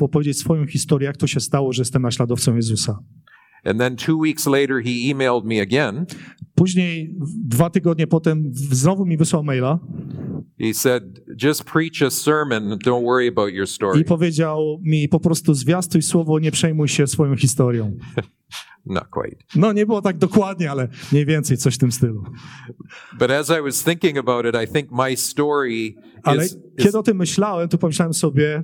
opowiedzieć 0.00 0.38
swoją 0.38 0.66
historię, 0.66 1.06
jak 1.06 1.16
to 1.16 1.26
się 1.26 1.40
stało, 1.40 1.72
że 1.72 1.80
jestem 1.80 2.02
naśladowcą 2.02 2.56
Jezusa. 2.56 2.98
And 3.64 3.78
then 3.78 3.96
two 3.96 4.16
weeks 4.16 4.46
later, 4.46 4.82
he 4.84 5.10
emailed 5.10 5.44
me 5.44 5.60
again. 5.60 6.06
Później, 6.54 7.14
dwa 7.44 7.70
tygodnie 7.70 8.06
potem, 8.06 8.50
znowu 8.52 9.06
mi 9.06 9.16
wysłał 9.16 9.44
maila 9.44 9.78
He 10.60 10.74
said, 10.74 11.02
Just 11.42 11.64
preach 11.64 12.02
a 12.02 12.10
sermon, 12.10 12.78
don't 12.78 13.04
worry 13.04 13.28
about 13.28 13.52
your 13.52 13.64
i 13.64 13.68
story. 13.68 14.04
powiedział 14.04 14.80
mi 14.82 15.08
po 15.08 15.20
prostu 15.20 15.54
zwiastuj 15.54 16.02
słowo, 16.02 16.38
nie 16.38 16.50
przejmuj 16.50 16.88
się 16.88 17.06
swoją 17.06 17.36
historią. 17.36 17.96
Not 18.86 19.08
quite. 19.10 19.36
No 19.56 19.72
nie 19.72 19.86
było 19.86 20.02
tak 20.02 20.18
dokładnie, 20.18 20.70
ale 20.70 20.88
mniej 21.12 21.26
więcej 21.26 21.56
coś 21.56 21.74
w 21.74 21.78
tym 21.78 21.92
stylu. 21.92 22.24
But 23.18 23.30
as 23.30 23.50
I 23.50 23.62
was 23.62 23.84
thinking 23.84 24.18
about 24.18 24.46
it, 24.46 24.54
I 24.64 24.72
think 24.72 24.90
my 24.90 25.16
story 25.16 25.94
Ale 26.22 26.44
is, 26.46 26.52
is, 26.52 26.58
kiedy 26.84 26.98
o 26.98 27.02
tym 27.02 27.16
myślałem, 27.16 27.68
to 27.68 27.78
pomyślałem 27.78 28.14
sobie, 28.14 28.62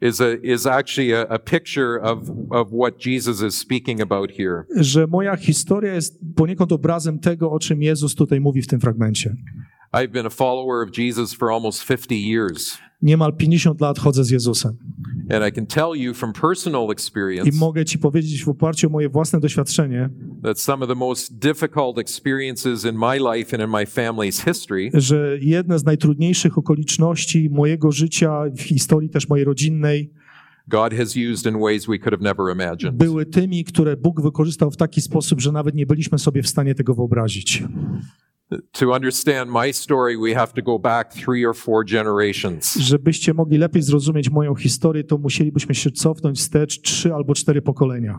is, 0.00 0.20
a, 0.20 0.34
is 0.42 0.66
actually 0.66 1.16
a, 1.16 1.26
a 1.28 1.38
picture 1.38 2.02
of, 2.02 2.18
of 2.50 2.68
what 2.72 3.06
Jesus 3.06 3.42
is 3.42 3.54
speaking 3.60 4.00
about 4.00 4.30
here. 4.30 4.66
że 4.76 5.06
moja 5.06 5.36
historia 5.36 5.94
jest 5.94 6.18
poniekąd 6.36 6.72
obrazem 6.72 7.18
tego, 7.18 7.50
o 7.50 7.58
czym 7.58 7.82
Jezus 7.82 8.14
tutaj 8.14 8.40
mówi 8.40 8.62
w 8.62 8.66
tym 8.66 8.80
fragmencie. 8.80 9.36
I've 9.92 10.10
been 10.10 10.26
a 10.26 10.30
follower 10.30 10.82
of 10.88 10.98
Jesus 10.98 11.34
for 11.34 11.50
almost 11.50 11.84
50 11.84 12.10
years. 12.12 12.78
Niemal 13.02 13.32
50 13.32 13.80
lat 13.80 13.98
chodzę 13.98 14.24
z 14.24 14.30
Jezusem. 14.30 14.76
And 15.30 15.48
I 15.48 15.52
can 15.52 15.66
tell 15.66 15.96
you 15.96 16.14
from 16.14 16.32
personal 16.32 16.86
I 16.88 16.92
experience 16.92 17.58
mogę 17.58 17.84
ci 17.84 17.98
powiedzieć 17.98 18.44
w 18.44 18.48
oparciu 18.48 18.86
o 18.86 18.90
moje 18.90 19.08
własne 19.08 19.40
doświadczenie, 19.40 20.10
that 20.42 20.60
some 20.60 20.84
of 20.84 20.88
the 20.88 20.94
most 20.94 21.38
difficult 21.38 21.98
experiences 21.98 22.84
in 22.84 22.98
my 22.98 23.18
life 23.18 23.56
and 23.56 23.64
in 23.64 23.70
my 23.70 23.86
family's 23.86 24.44
history 24.44 24.90
że 24.94 25.38
jedne 25.40 25.78
z 25.78 25.84
najtrudniejszych 25.84 26.58
okoliczności 26.58 27.50
mojego 27.50 27.92
życia, 27.92 28.42
w 28.56 28.60
historii 28.60 29.10
też 29.10 29.28
mojej 29.28 29.44
rodzinnej, 29.44 30.12
God 30.68 30.94
has 30.94 31.16
used 31.32 31.46
in 31.46 31.60
ways 31.60 31.86
we 31.86 31.98
could 31.98 32.10
have 32.10 32.22
never 32.22 32.54
imagined. 32.54 32.96
były 32.96 33.26
tymi, 33.26 33.64
które 33.64 33.96
Bóg 33.96 34.22
wykorzystał 34.22 34.70
w 34.70 34.76
taki 34.76 35.00
sposób, 35.00 35.40
że 35.40 35.52
nawet 35.52 35.74
nie 35.74 35.86
byliśmy 35.86 36.18
sobie 36.18 36.42
w 36.42 36.48
stanie 36.48 36.74
tego 36.74 36.94
wyobrazić. 36.94 37.62
To 38.72 38.92
understand 38.92 39.50
my 39.50 39.72
story, 39.72 40.16
we 40.16 40.34
have 40.34 40.52
to 40.52 40.62
go 40.62 40.78
back 40.78 41.12
three 41.12 41.46
or 41.46 41.54
four 41.54 41.84
generations. 41.84 42.78
Żebyście 42.78 43.34
mogli 43.34 43.58
lepiej 43.58 43.82
zrozumieć 43.82 44.30
moją 44.30 44.54
historię, 44.54 45.04
to 45.04 45.18
musielibyśmy 45.18 45.74
się 45.74 45.90
cofnąć 45.90 46.38
wstecz 46.38 46.80
trzy 46.80 47.14
albo 47.14 47.34
cztery 47.34 47.62
pokolenia. 47.62 48.18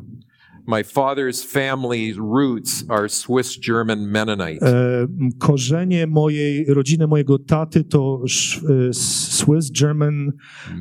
My 0.68 0.84
father's 0.84 1.42
family 1.46 2.14
roots 2.14 2.86
are 2.90 3.10
Swiss 3.10 3.58
German 3.60 4.00
Mennonite. 4.00 4.66
E, 4.66 5.08
korzenie 5.40 6.08
mojej 6.08 6.66
rodziny, 6.66 7.08
mojego 7.08 7.40
taty 7.40 7.84
to 7.84 8.22
sz, 8.26 8.64
e, 8.64 8.94
Swiss 8.94 9.72
German, 9.72 10.32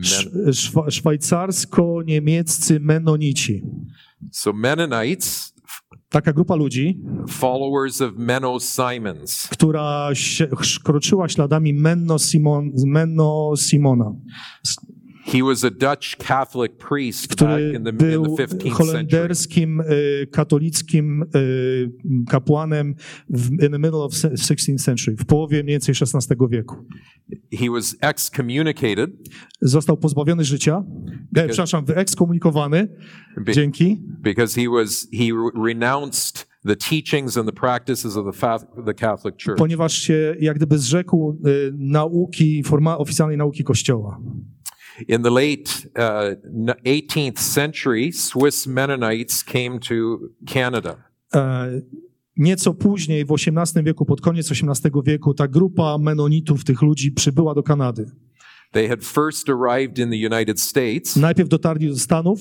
sz, 0.03 0.57
szwa, 0.57 0.91
szwajcarsko-niemieccy 0.91 2.81
menonici. 2.81 3.63
So 4.33 4.53
Mennonites, 4.53 5.55
Taka 6.09 6.33
grupa 6.33 6.55
ludzi, 6.55 7.01
followers 7.29 8.01
of 8.01 8.13
Menno 8.17 8.61
Simons. 8.61 9.49
która 9.51 10.09
się, 10.13 10.49
kroczyła 10.85 11.29
śladami 11.29 11.75
Menno, 11.75 12.19
Simon, 12.19 12.71
Menno 12.87 13.53
Simona, 13.57 14.13
He 15.33 15.43
was 15.43 15.65
a 15.65 15.71
Dutch 15.71 16.17
Catholic 16.19 16.73
priest 16.79 17.29
back 17.29 17.37
który 17.37 17.73
in 17.75 17.85
the, 17.85 17.91
in 17.91 17.97
był 17.97 18.37
the 18.37 18.45
15th 18.45 18.49
century. 18.49 18.71
holenderskim, 18.71 19.81
e, 19.81 19.85
katolickim 20.27 21.23
e, 21.23 21.27
kapłanem 22.31 22.95
w 23.31 23.51
in 23.51 23.59
the 23.73 23.79
middle 23.79 23.99
of 24.01 24.13
16th 24.15 24.79
century, 24.79 25.17
w 25.17 25.25
połowie 25.27 25.63
mniej 25.63 25.75
więcej 25.75 25.95
XVI 26.01 26.37
wieku. 26.51 26.77
He 27.59 27.71
was 27.71 27.97
excommunicated 28.01 29.11
Został 29.61 29.97
pozbawiony 29.97 30.45
życia, 30.45 30.85
e, 31.37 31.47
przepraszam, 31.49 31.85
wyekskomunikowany, 31.85 32.89
be- 33.37 33.53
dzięki, 33.53 34.03
because 34.23 34.61
he 34.61 34.69
was 34.71 35.09
he 35.13 35.25
re- 35.25 35.65
renounced 35.65 36.47
the 36.67 36.77
teachings 36.77 37.37
and 37.37 37.47
the 37.47 37.53
practices 37.61 38.17
of 38.17 38.25
the, 38.25 38.95
Catholic 38.95 39.37
Church. 39.45 39.59
ponieważ 39.59 39.93
się 39.99 40.35
jak 40.41 40.57
gdyby 40.57 40.79
zrzekł 40.79 41.31
e, 41.45 41.49
nauki, 41.79 42.63
forma, 42.65 42.99
oficjalnej 42.99 43.37
nauki 43.37 43.65
Kościoła. 43.65 44.21
In 45.09 45.23
the 45.23 45.31
late 45.31 45.87
uh, 45.97 46.35
18th 46.85 47.39
century, 47.39 48.13
Swiss 48.13 48.67
Mennonites 48.67 49.43
came 49.45 49.79
to 49.79 50.19
Canada. 50.47 50.97
Nieco 52.37 52.75
później, 52.75 53.25
w 53.25 53.33
XVIII 53.33 53.85
wieku, 53.85 54.05
pod 54.05 54.21
koniec 54.21 54.51
XVIII 54.51 55.03
wieku, 55.05 55.35
ta 55.35 55.49
grupa 55.49 55.99
menonitów, 55.99 56.65
tych 56.65 56.83
ludzi, 56.83 57.13
przybyła 57.13 57.55
do 57.55 57.63
Kanady. 57.63 58.05
They 58.73 58.89
had 58.89 59.05
first 59.05 59.49
arrived 59.49 59.99
in 59.99 60.11
the 60.11 60.17
United 60.17 60.61
States, 60.61 61.17
Najpierw 61.17 61.49
dotarli 61.49 61.89
do 61.89 61.97
Stanów, 61.97 62.41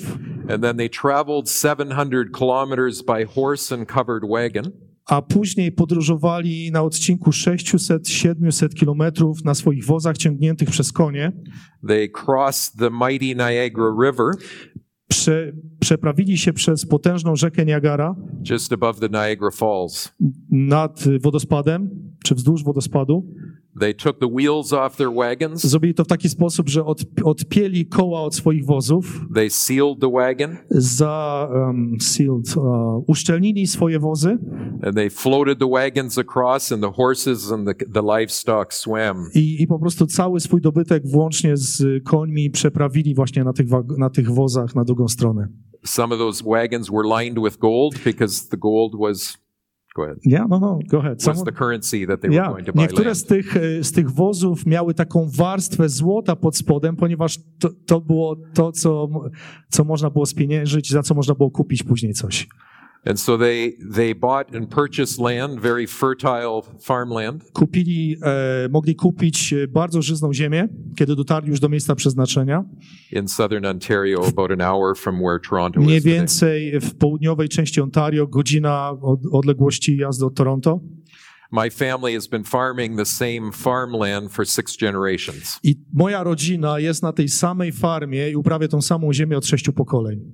and 0.50 0.62
then 0.62 0.78
they 0.78 0.90
traveled 0.90 1.50
700 1.50 2.32
kilometers 2.38 3.02
by 3.02 3.26
horse 3.36 3.76
and 3.76 3.88
covered 3.88 4.24
wagon. 4.30 4.72
A 5.06 5.22
później 5.22 5.72
podróżowali 5.72 6.72
na 6.72 6.82
odcinku 6.84 7.30
600-700 7.30 8.70
kilometrów 8.74 9.44
na 9.46 9.54
swoich 9.54 9.86
wozach 9.86 10.18
ciągniętych 10.18 10.70
przez 10.70 10.92
konie. 10.92 11.32
They 11.88 12.10
crossed 12.26 12.80
the 12.80 12.90
mighty 12.92 13.26
Niagara 13.36 13.96
River 14.04 14.36
Prze, 15.08 15.52
przeprawili 15.80 16.38
się 16.38 16.54
przez 16.54 16.86
potężną 16.86 17.36
rzekę 17.36 17.66
Niagara 17.66 18.16
just 18.50 18.74
above 18.74 19.00
the 19.00 19.10
Niagara 19.10 19.52
Falls. 19.52 20.14
nad 20.52 21.04
wodospadem, 21.22 21.90
czy 22.24 22.36
wzdłuż 22.36 22.64
wodospadu. 22.64 23.34
They 23.80 23.94
took 23.94 24.20
the 24.20 24.28
wheels 24.28 24.74
off 24.74 24.96
their 24.96 25.14
wagons. 25.14 25.62
Zrobili 25.62 25.94
to 25.94 26.04
w 26.04 26.08
taki 26.08 26.30
sposób, 26.30 26.70
że 26.70 26.86
od, 26.86 27.02
odpięli 27.24 27.86
koła 27.86 28.22
od 28.22 28.36
swoich 28.36 28.66
wozów, 28.66 29.22
They 29.34 29.50
sealed 29.50 30.00
the 30.00 30.12
wagon 30.12 30.58
za, 30.70 31.48
um, 31.54 31.98
sealed, 32.02 32.58
uh, 32.58 33.10
uszczelnili 33.10 33.68
swoje 33.68 34.00
wozy 34.00 34.38
and 34.84 34.96
they 34.96 35.10
floated 35.10 35.60
the 35.60 35.70
wagons 35.70 36.18
across, 36.18 36.72
and 36.72 36.82
the 36.82 36.92
horses 36.92 37.52
and 37.52 37.68
the, 37.68 37.86
the 37.94 38.02
livestock 38.02 38.74
swam. 38.74 39.30
i, 39.34 39.62
i 39.62 39.68
po 39.68 39.80
prostu 39.80 40.08
cały 40.08 40.40
swój 40.40 40.62
dobytek 40.62 41.08
włącznie 41.08 41.58
z 41.58 42.04
końmi 42.04 42.50
przeprawili 42.50 43.16
właśnie 43.16 43.44
na 43.44 43.54
tych, 43.54 43.68
na 43.98 44.10
tych 44.10 44.32
wozach 44.32 44.76
na 44.76 44.84
drugą 44.84 45.08
stronę. 45.08 45.48
Some 45.86 46.16
of 46.16 46.20
those 46.20 46.44
wagons 46.44 46.90
were 46.90 47.22
lined 47.22 47.44
with 47.44 47.58
gold 47.58 48.04
because 48.06 48.50
the 48.50 48.58
gold 48.58 48.92
was, 49.00 49.38
go 49.96 50.04
ahead, 50.04 50.18
Ja, 50.26 50.46
no, 50.50 50.60
no, 50.60 50.80
go 50.90 51.00
ahead. 51.00 51.24
Samo- 51.24 51.46
the 51.46 51.52
currency 51.52 52.08
that 52.08 52.22
they 52.22 52.30
were 52.30 52.36
Ja, 52.36 52.48
going 52.50 52.66
to 52.66 52.74
buy 52.74 52.82
niektóre 52.82 53.06
land. 53.06 53.18
z 53.18 53.26
tych, 53.26 53.58
e, 53.58 53.84
z 53.84 53.92
tych 53.92 54.12
wozów 54.12 54.66
miały 54.66 54.94
taką 54.94 55.30
warstwę 55.38 55.90
złota 55.90 56.36
pod 56.36 56.58
spodem, 56.58 56.96
ponieważ 56.96 57.40
to, 57.60 57.70
to 57.86 58.02
było 58.02 58.36
to, 58.54 58.72
co, 58.72 59.08
co 59.70 59.84
można 59.84 60.10
było 60.10 60.26
spieniężyć, 60.26 60.90
za 60.92 61.04
co 61.04 61.16
można 61.16 61.36
było 61.36 61.52
kupić 61.52 61.84
później 61.84 62.14
coś. 62.14 62.48
And 63.06 63.20
so 63.20 63.38
they, 63.38 63.78
they 63.96 64.16
bought 64.16 64.56
and 64.56 64.70
purchased 64.70 65.20
land, 65.20 65.60
very 65.60 65.88
fertile 65.88 66.62
farmland. 66.80 67.44
Kupili, 67.54 68.18
e, 68.22 68.70
mogli 68.70 68.96
kupić 68.96 69.54
e, 69.54 69.68
bardzo 69.68 70.02
żyzną 70.02 70.34
ziemię, 70.34 70.68
kiedy 70.96 71.16
dotarli 71.16 71.50
już 71.50 71.60
do 71.60 71.70
miejsca 71.70 71.96
przeznaczenia. 71.96 72.64
in 73.12 73.28
southern 73.28 73.66
Ontario, 73.66 74.26
about 74.28 74.52
an 74.52 74.62
hour 74.62 74.96
from 74.96 75.20
where 75.20 75.40
Toronto 75.40 75.80
Mniej 75.80 75.98
is 75.98 76.04
więcej 76.04 76.80
w 76.82 76.96
południowej 76.96 77.50
części 77.50 77.82
Ontario, 77.82 78.28
godzina 78.28 78.90
od 79.02 79.20
odległości 79.32 79.98
jazdy 79.98 80.26
od 80.26 80.36
Toronto. 80.36 80.80
My 81.52 81.70
family 81.70 82.14
has 82.14 82.28
been 82.28 82.44
farming 82.44 82.98
the 82.98 83.06
same 83.06 83.52
farmland 83.52 84.32
for 84.32 84.46
six 84.48 84.78
generations. 84.78 85.60
I 85.64 85.76
moja 85.94 86.24
rodzina 86.24 86.80
jest 86.80 87.04
na 87.04 87.14
tej 87.14 87.30
samej 87.30 87.72
farmie 87.72 88.30
i 88.30 88.36
uprawia 88.36 88.68
tą 88.68 88.82
samą 88.82 89.14
ziemię 89.14 89.38
od 89.38 89.46
sześciu 89.46 89.74
pokoleń. 89.74 90.32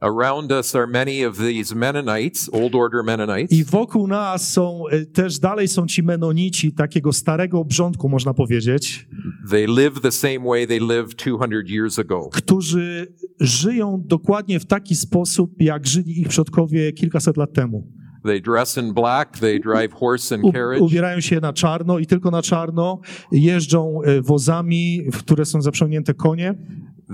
Around 0.00 0.52
us 0.52 0.74
are 0.74 0.86
many 0.86 1.26
of 1.26 1.36
these 1.36 1.74
Mennonites, 1.74 2.48
old 2.52 2.74
order 2.74 3.02
I 3.02 3.06
Mennonites, 3.06 3.70
wokół 3.70 4.06
nas 4.06 4.52
są 4.52 4.82
e, 4.90 5.06
też 5.06 5.38
dalej 5.38 5.68
są 5.68 5.86
ci 5.86 6.02
menonici 6.02 6.72
takiego 6.72 7.12
starego 7.12 7.58
obrządku, 7.60 8.08
można 8.08 8.34
powiedzieć, 8.34 9.08
they 9.50 9.66
live 9.66 10.00
the 10.00 10.12
same 10.12 10.38
way 10.38 10.66
they 10.66 10.80
lived 10.80 11.16
200 11.16 11.74
years 11.74 11.98
ago. 11.98 12.28
którzy 12.32 13.14
żyją 13.40 14.02
dokładnie 14.06 14.60
w 14.60 14.66
taki 14.66 14.94
sposób, 14.94 15.62
jak 15.62 15.86
żyli 15.86 16.20
ich 16.20 16.28
przodkowie 16.28 16.92
kilkaset 16.92 17.36
lat 17.36 17.52
temu. 17.52 17.92
They 18.24 18.40
dress 18.40 18.76
in 18.76 18.94
black, 18.94 19.38
they 19.38 19.60
drive 19.60 19.92
horse 19.92 20.34
and 20.34 20.44
carriage, 20.44 20.84
ubierają 20.84 21.20
się 21.20 21.40
na 21.40 21.52
czarno 21.52 21.98
i 21.98 22.06
tylko 22.06 22.30
na 22.30 22.42
czarno, 22.42 23.00
jeżdżą 23.32 24.02
e, 24.02 24.22
wozami, 24.22 25.02
w 25.12 25.18
które 25.18 25.44
są 25.44 25.62
zaprzęgnięte 25.62 26.14
konie, 26.14 26.54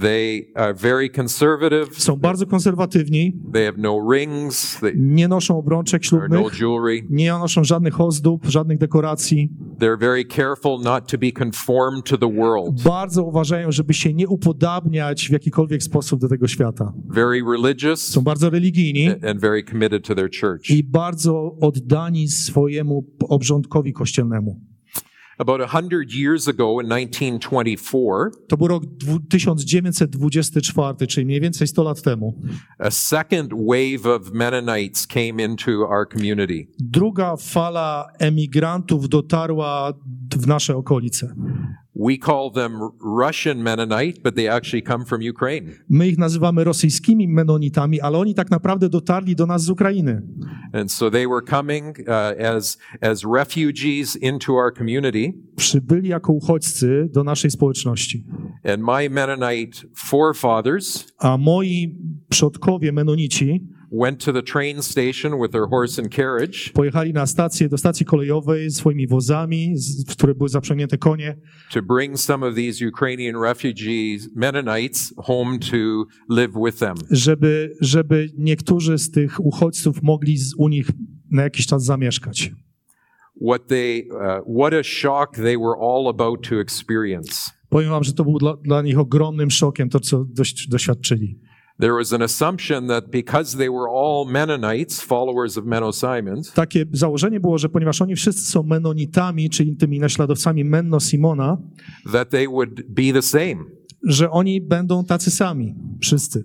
they 0.00 0.52
are 0.54 0.74
very 0.74 1.08
conservative, 1.10 2.02
są 2.02 2.16
bardzo 2.16 2.46
konserwatywni, 2.46 3.32
they 3.52 3.64
have 3.64 3.76
no 3.78 3.98
rings, 4.12 4.78
they 4.80 4.92
nie 4.96 5.28
noszą 5.28 5.58
obrączek 5.58 6.02
no 6.02 6.08
ślubnych, 6.08 6.60
jewelry. 6.60 7.06
nie 7.10 7.30
noszą 7.32 7.64
żadnych 7.64 8.00
ozdób, 8.00 8.46
żadnych 8.46 8.78
dekoracji. 8.78 9.50
They're 9.78 9.98
very 9.98 10.24
careful 10.24 10.80
not 10.84 11.10
to 11.10 11.18
be 11.18 11.32
conformed 11.32 12.04
to 12.04 12.18
the 12.18 12.32
world. 12.32 12.82
Bardzo 12.82 13.24
uważają, 13.24 13.72
żeby 13.72 13.94
się 13.94 14.14
nie 14.14 14.28
upodabniać 14.28 15.28
w 15.28 15.30
jakikolwiek 15.32 15.82
sposób 15.82 16.20
do 16.20 16.28
tego 16.28 16.48
świata. 16.48 16.92
Very 17.08 17.40
religious 17.52 18.00
Są 18.06 18.20
bardzo 18.20 18.50
religijni 18.50 19.08
and 19.08 19.40
very 19.40 19.62
committed 19.64 20.06
to 20.06 20.14
their 20.14 20.30
church. 20.40 20.70
i 20.70 20.84
bardzo 20.84 21.56
oddani 21.60 22.28
swojemu 22.28 23.04
obrządkowi 23.28 23.92
kościelnemu. 23.92 24.60
About 25.38 25.60
a 25.60 25.66
hundred 25.66 26.12
years 26.12 26.48
ago 26.48 26.80
in 26.80 26.88
1924, 26.88 28.30
To 28.48 28.56
był 28.56 28.66
rok 28.68 28.84
dwu- 28.86 29.20
1924, 29.28 31.06
czyli 31.06 31.26
mniej 31.26 31.40
więcej 31.40 31.66
100 31.68 31.82
lat 31.82 32.02
temu. 32.02 32.34
a 32.78 32.90
second 32.90 33.50
wave 33.52 34.06
of 34.16 34.32
Mennonites 34.32 35.06
came 35.06 35.44
into 35.44 35.72
our 35.88 36.08
community. 36.12 36.66
Druga 36.80 37.36
fala 37.36 38.06
emigrantów 38.18 39.08
dotarła 39.08 39.92
w 40.36 40.46
nasze 40.46 40.76
okolice. 40.76 41.34
We 42.04 42.18
call 42.18 42.50
them 42.50 42.72
Russian 43.00 43.62
Mennonite, 43.62 44.22
but 44.22 44.34
they 44.34 44.46
actually 44.46 44.82
come 44.82 45.04
from 45.04 45.22
Ukraine. 45.22 45.72
My 45.88 46.06
ich 46.06 46.18
nazywamy 46.18 46.64
rosyjskimi 46.64 47.28
menonitami, 47.28 48.00
ale 48.00 48.18
oni 48.18 48.34
tak 48.34 48.50
naprawdę 48.50 48.88
dotarli 48.88 49.34
do 49.34 49.46
nas 49.46 49.62
z 49.62 49.70
Ukrainy. 49.70 50.22
And 50.72 50.92
so 50.92 51.10
they 51.10 51.26
were 51.26 51.40
coming 51.40 51.96
uh, 52.08 52.56
as, 52.56 52.78
as 53.00 53.24
refugees 53.24 54.16
into 54.16 54.52
our 54.52 54.72
community. 54.78 55.32
Przybyli 55.56 56.08
jako 56.08 56.32
uchodźcy 56.32 57.08
do 57.12 57.24
naszej 57.24 57.50
społeczności. 57.50 58.26
And 58.64 58.82
my 58.82 59.10
Mennonite 59.10 59.78
forefathers 59.94 61.06
A 61.18 61.38
moi 61.38 61.98
przodkowie 62.28 62.92
menonici 62.92 63.68
went 64.00 64.24
to 64.24 64.32
the 64.32 64.42
train 64.42 64.82
station 64.82 65.40
with 65.42 65.52
their 65.52 65.66
horse 65.70 66.02
and 66.02 66.14
carriage 66.14 66.70
pojechali 66.72 67.12
na 67.12 67.26
stację, 67.26 67.68
do 67.68 67.78
stacji 67.78 68.06
kolejowej 68.06 68.70
swoimi 68.70 69.06
wozami, 69.06 69.72
z- 69.76 70.04
w 70.04 70.12
które 70.12 70.34
były 70.34 70.48
zaprzęgnięte 70.48 70.98
konie, 70.98 71.36
to 71.72 71.82
bring 71.82 72.18
some 72.20 72.46
of 72.48 72.54
these 72.54 72.88
Ukrainian 72.88 73.42
refugees, 73.42 74.28
Mennonites, 74.36 75.14
home 75.16 75.58
to 75.58 76.04
live 76.34 76.52
with 76.66 76.78
them. 76.78 76.94
żeby, 77.10 77.76
żeby 77.80 78.30
niektórzy 78.38 78.98
z 78.98 79.10
tych 79.10 79.40
uchodźców 79.44 80.02
mogli 80.02 80.36
z, 80.38 80.54
u 80.54 80.68
nich 80.68 80.90
na 81.30 81.42
jakiś 81.42 81.66
czas 81.66 81.84
zamieszkać. 81.84 82.52
What 83.46 83.66
they, 83.66 84.02
uh, 84.10 84.56
what 84.58 84.72
a 84.74 84.82
shock 84.82 85.36
they 85.36 85.58
were 85.58 85.74
all 85.80 86.08
about 86.08 86.48
to 86.48 86.60
experience. 86.60 87.50
Powiem 87.68 87.90
wam, 87.90 88.04
że 88.04 88.12
to 88.12 88.24
był 88.24 88.38
dla, 88.38 88.56
dla 88.56 88.82
nich 88.82 88.98
ogromnym 88.98 89.50
szokiem 89.50 89.88
to, 89.88 90.00
co 90.00 90.24
dość, 90.24 90.68
doświadczyli. 90.68 91.38
There 91.80 91.92
was 91.94 92.12
an 92.12 92.22
assumption 92.22 92.86
that 92.88 93.10
because 93.10 93.56
they 93.58 93.68
were 93.68 93.88
all 93.88 94.26
Mennonites, 94.32 95.00
followers 95.00 95.58
of 95.58 95.64
Menno 95.64 95.92
Simons, 95.92 96.52
Takie 96.52 96.84
założenie 96.92 97.40
było, 97.40 97.58
że 97.58 97.68
ponieważ 97.68 98.02
oni 98.02 98.16
wszyscy 98.16 98.50
są 98.50 98.62
menonitami, 98.62 99.50
czyli 99.50 99.76
tymi 99.76 100.00
naśladowcami 100.00 100.64
Menno 100.64 101.00
Simona, 101.00 101.58
that 102.12 102.30
they 102.30 102.48
would 102.48 102.82
be 102.88 103.12
the 103.12 103.22
same. 103.22 103.56
że 104.02 104.30
oni 104.30 104.60
będą 104.60 105.04
tacy 105.04 105.30
sami, 105.30 105.74
wszyscy. 106.00 106.44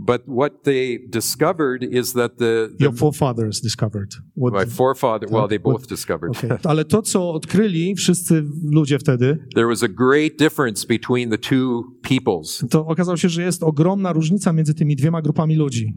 But 0.00 0.22
what 0.28 0.62
they 0.62 0.98
discovered 1.08 1.82
is 1.82 2.12
that 2.12 2.36
the, 2.38 2.68
the 2.78 2.84
Your 2.84 2.94
forefathers 2.94 3.60
discovered. 3.60 4.14
What, 4.36 4.54
my 4.54 4.66
forefather, 4.66 5.28
well, 5.30 5.48
they 5.48 5.58
both 5.58 5.88
discovered. 5.88 6.36
okay. 6.36 6.58
Ale 6.64 6.84
to, 6.84 7.02
co 7.02 7.32
odkryli 7.32 7.94
wszyscy 7.94 8.44
ludzie 8.72 8.98
wtedy, 8.98 9.38
There 9.54 9.66
was 9.66 9.82
a 9.82 9.88
great 9.88 10.36
difference 10.38 10.86
between 10.86 11.30
the 11.30 11.38
two 11.38 11.82
peoples. 12.08 12.64
to 12.70 12.86
okazało 12.86 13.16
się, 13.16 13.28
że 13.28 13.42
jest 13.42 13.62
ogromna 13.62 14.12
różnica 14.12 14.52
między 14.52 14.74
tymi 14.74 14.96
dwiema 14.96 15.22
grupami 15.22 15.56
ludzi. 15.56 15.94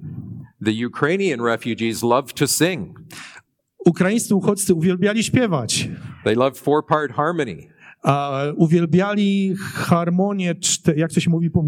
The 0.66 0.88
Ukrainian 0.88 1.40
refugees 1.46 2.04
loved 2.04 2.34
to 2.34 2.48
sing. 2.48 3.00
Ukraińscy 3.86 4.36
uchodźcy 4.36 4.74
uwielbiali 4.74 5.24
śpiewać, 5.24 5.90
They 6.24 6.36
loved 6.36 6.58
four-part 6.64 7.12
harmony. 7.14 7.56
a 8.04 8.42
uwielbiali 8.56 9.56
harmonię, 9.74 10.56
jak 10.96 11.12
to 11.14 11.20
się 11.20 11.30
mówi 11.30 11.50
po 11.50 11.64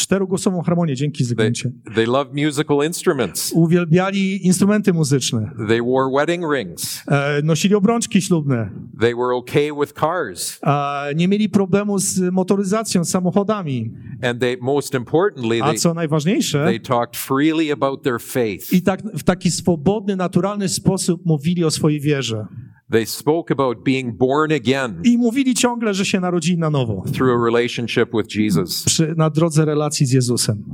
czterogłosową 0.00 0.62
harmonię, 0.62 0.96
dzięki 0.96 1.18
They, 1.18 1.26
Zygmuncie. 1.26 1.72
they 1.94 2.06
loved 2.06 2.34
musical 2.46 2.76
instruments. 2.86 3.52
Uwielbiali 3.52 4.46
instrumenty 4.46 4.92
muzyczne, 4.92 5.50
They 5.68 5.82
wore 5.82 6.10
wedding 6.18 6.44
rings. 6.54 7.02
e, 7.08 7.40
nosili 7.44 7.74
obrączki 7.74 8.22
ślubne, 8.22 8.70
They 9.00 9.14
were 9.14 9.34
okay 9.36 9.70
with 9.80 9.92
cars. 10.00 10.58
a 10.62 11.04
nie 11.16 11.28
mieli 11.28 11.48
problemu 11.48 11.98
z 11.98 12.20
motoryzacją, 12.32 13.04
z 13.04 13.10
samochodami. 13.10 13.90
And 14.22 14.40
they, 14.40 14.56
most 14.60 14.94
importantly, 14.94 15.62
A 15.62 15.66
they, 15.66 15.78
co 15.78 15.94
najważniejsze, 15.94 16.64
they 16.64 16.80
talked 16.80 17.16
freely 17.16 17.72
about 17.72 18.02
their 18.02 18.20
faith. 18.20 18.72
i 18.72 18.82
tak, 18.82 19.02
w 19.14 19.22
taki 19.22 19.50
swobodny, 19.50 20.16
naturalny 20.16 20.68
sposób 20.68 21.26
mówili 21.26 21.64
o 21.64 21.70
swojej 21.70 22.00
wierze. 22.00 22.46
They 22.90 23.06
spoke 23.06 23.52
about 23.54 23.84
being 23.84 24.16
born 24.16 24.52
again 24.52 25.00
I 25.04 25.18
mówili 25.18 25.54
ciągle, 25.54 25.94
że 25.94 26.04
się 26.04 26.20
narodzili 26.20 26.58
na 26.58 26.70
nowo 26.70 27.04
through 27.12 27.40
a 27.40 27.44
relationship 27.44 28.08
with 28.16 28.36
Jesus. 28.36 28.84
przy, 28.84 29.14
na 29.16 29.30
drodze 29.30 29.64
relacji 29.64 30.06
z 30.06 30.12
Jezusem. 30.12 30.64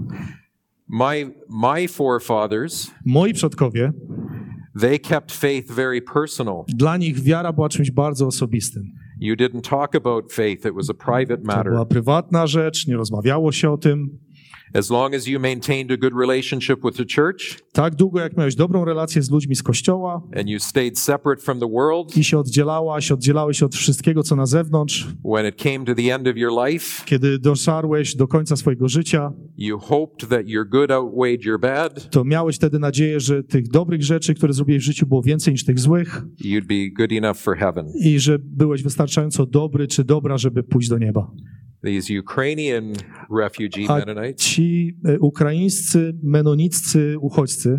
My, 0.88 1.35
my 1.50 1.88
forefathers, 1.88 2.90
Moi 3.05 3.33
przodkowie, 3.33 3.92
They 4.81 4.98
kept 4.98 5.33
faith 5.33 5.72
very 5.72 6.02
personal. 6.02 6.64
Dla 6.68 6.96
nich 6.96 7.20
wiara 7.22 7.52
była 7.52 7.68
czymś 7.68 7.90
bardzo 7.90 8.26
osobistym. 8.26 8.92
You 9.20 9.35
didn't 9.37 9.61
talk 9.70 9.94
about 9.94 10.33
faith, 10.33 10.66
it 10.66 10.74
was 10.74 10.90
a 10.90 10.94
private 10.94 11.37
To 11.42 11.46
matter. 11.46 11.72
była 11.72 11.87
prywatna 11.87 12.46
rzecz, 12.46 12.87
nie 12.87 12.96
rozmawiało 12.96 13.52
się 13.52 13.70
o 13.70 13.79
tym. 13.79 14.18
As 14.78 14.90
long 14.90 15.14
as 15.14 15.26
you 15.26 15.40
maintained 15.40 15.92
a 15.92 15.96
good 15.96 16.12
relationship 16.20 16.80
with 16.84 16.96
the 16.96 17.04
church 17.14 17.66
Tak 17.72 17.94
długo, 17.94 18.20
jak 18.20 18.36
miałeś 18.36 18.54
dobrą 18.54 18.84
relację 18.84 19.22
z 19.22 19.30
ludźmi 19.30 19.56
z 19.56 19.62
kościoła 19.62 20.22
and 20.36 20.48
you 20.48 20.60
stayed 20.60 20.98
separate 20.98 21.42
from 21.42 21.60
the 21.60 21.68
world, 21.68 22.16
i 22.16 22.24
się 22.24 22.38
oddzielałaś, 22.38 23.12
oddzielałeś 23.12 23.62
od 23.62 23.74
wszystkiego, 23.74 24.22
co 24.22 24.36
na 24.36 24.46
zewnątrz, 24.46 25.06
when 25.34 25.46
it 25.48 25.62
came 25.62 25.84
to 25.84 25.94
the 25.94 26.14
end 26.14 26.28
of 26.28 26.36
your 26.36 26.52
life, 26.66 27.02
kiedy 27.04 27.38
doszarłeś 27.38 28.16
do 28.16 28.28
końca 28.28 28.56
swojego 28.56 28.88
życia, 28.88 29.32
you 29.56 29.78
hoped 29.78 30.28
that 30.28 30.48
your 30.48 30.68
good 30.68 30.90
outweighed 30.90 31.44
your 31.44 31.60
bad, 31.60 32.10
to 32.10 32.24
miałeś 32.24 32.56
wtedy 32.56 32.78
nadzieję, 32.78 33.20
że 33.20 33.42
tych 33.42 33.68
dobrych 33.68 34.02
rzeczy, 34.02 34.34
które 34.34 34.52
zrobiłeś 34.52 34.82
w 34.82 34.86
życiu, 34.86 35.06
było 35.06 35.22
więcej 35.22 35.52
niż 35.52 35.64
tych 35.64 35.78
złych 35.78 36.22
you'd 36.44 36.66
be 36.66 36.90
good 36.98 37.12
enough 37.12 37.36
for 37.36 37.56
heaven. 37.56 37.92
i 38.04 38.18
że 38.18 38.38
byłeś 38.38 38.82
wystarczająco 38.82 39.46
dobry 39.46 39.86
czy 39.86 40.04
dobra, 40.04 40.38
żeby 40.38 40.62
pójść 40.62 40.88
do 40.88 40.98
nieba. 40.98 41.30
These 41.87 42.18
Ukrainian 42.18 42.92
refugee 43.31 43.87
Mennonites, 43.88 44.44
ci 44.44 44.96
e, 45.05 45.18
ukraińscy, 45.18 46.12
menoniccy 46.22 47.16
uchodźcy 47.20 47.79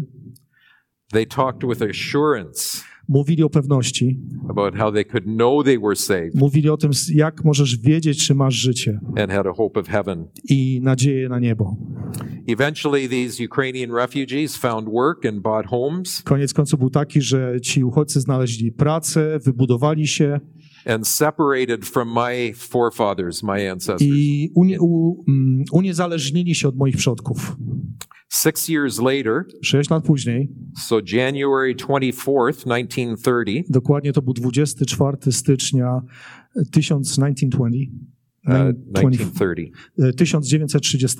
they 1.12 1.26
talked 1.26 1.70
with 1.70 1.82
assurance 1.82 2.84
mówili 3.10 3.43
o 3.43 3.50
pewności, 3.50 4.20
about 4.50 4.76
how 4.76 4.91
they 4.91 5.06
could 5.06 5.24
know 5.26 5.63
they 5.63 5.80
were 5.80 5.96
saved 5.96 6.36
mówili 6.36 6.70
o 6.70 6.78
tym, 6.78 6.91
jak 7.13 7.43
możesz 7.46 7.78
wiedzieć, 7.78 8.28
czy 8.28 8.36
masz 8.36 8.54
życie. 8.54 9.00
and 9.17 9.32
had 9.32 9.48
a 9.48 9.54
hope 9.54 9.80
of 9.80 9.88
heaven. 9.88 10.28
i 10.50 10.80
nadzieję 10.84 11.30
na 11.30 11.39
niebo. 11.39 11.76
Eventually, 12.48 13.10
these 13.10 13.43
Ukrainian 13.43 13.91
refugees 13.91 14.58
found 14.58 14.89
work 14.89 15.26
and 15.26 15.41
bought 15.41 15.70
homes. 15.70 16.22
Koniec 16.22 16.54
końców 16.54 16.80
był 16.80 16.89
taki, 16.89 17.22
że 17.22 17.62
ci 17.62 17.84
uchodźcy 17.84 18.22
znaleźli 18.22 18.72
pracę, 18.72 19.39
wybudowali 19.43 20.08
się 20.08 20.39
and 20.88 21.08
separated 21.08 21.86
from 21.86 22.10
my 22.10 22.54
forefathers, 22.54 23.43
my 23.43 23.69
ancestors. 23.69 24.02
i 24.02 24.52
unie, 24.56 24.82
u, 24.82 25.23
mm, 25.28 25.63
uniezależnili 25.71 26.56
się 26.56 26.67
od 26.67 26.76
moich 26.76 26.97
przodków. 26.97 27.58
Six 28.30 28.69
years 28.69 29.00
later, 29.00 29.45
Sześć 29.62 29.89
lat 29.89 30.04
później, 30.04 30.52
so 30.78 31.00
January 31.13 31.76
24th, 31.76 32.63
1930, 32.63 33.63
dokładnie 33.69 34.13
to 34.13 34.21
był 34.21 34.34
24 34.34 35.32
stycznia 35.32 36.02
1920, 36.71 37.91
uh, 38.47 38.54
20, 38.54 39.32
1930, 39.34 39.71
e, 40.00 40.13
1930, 40.13 41.17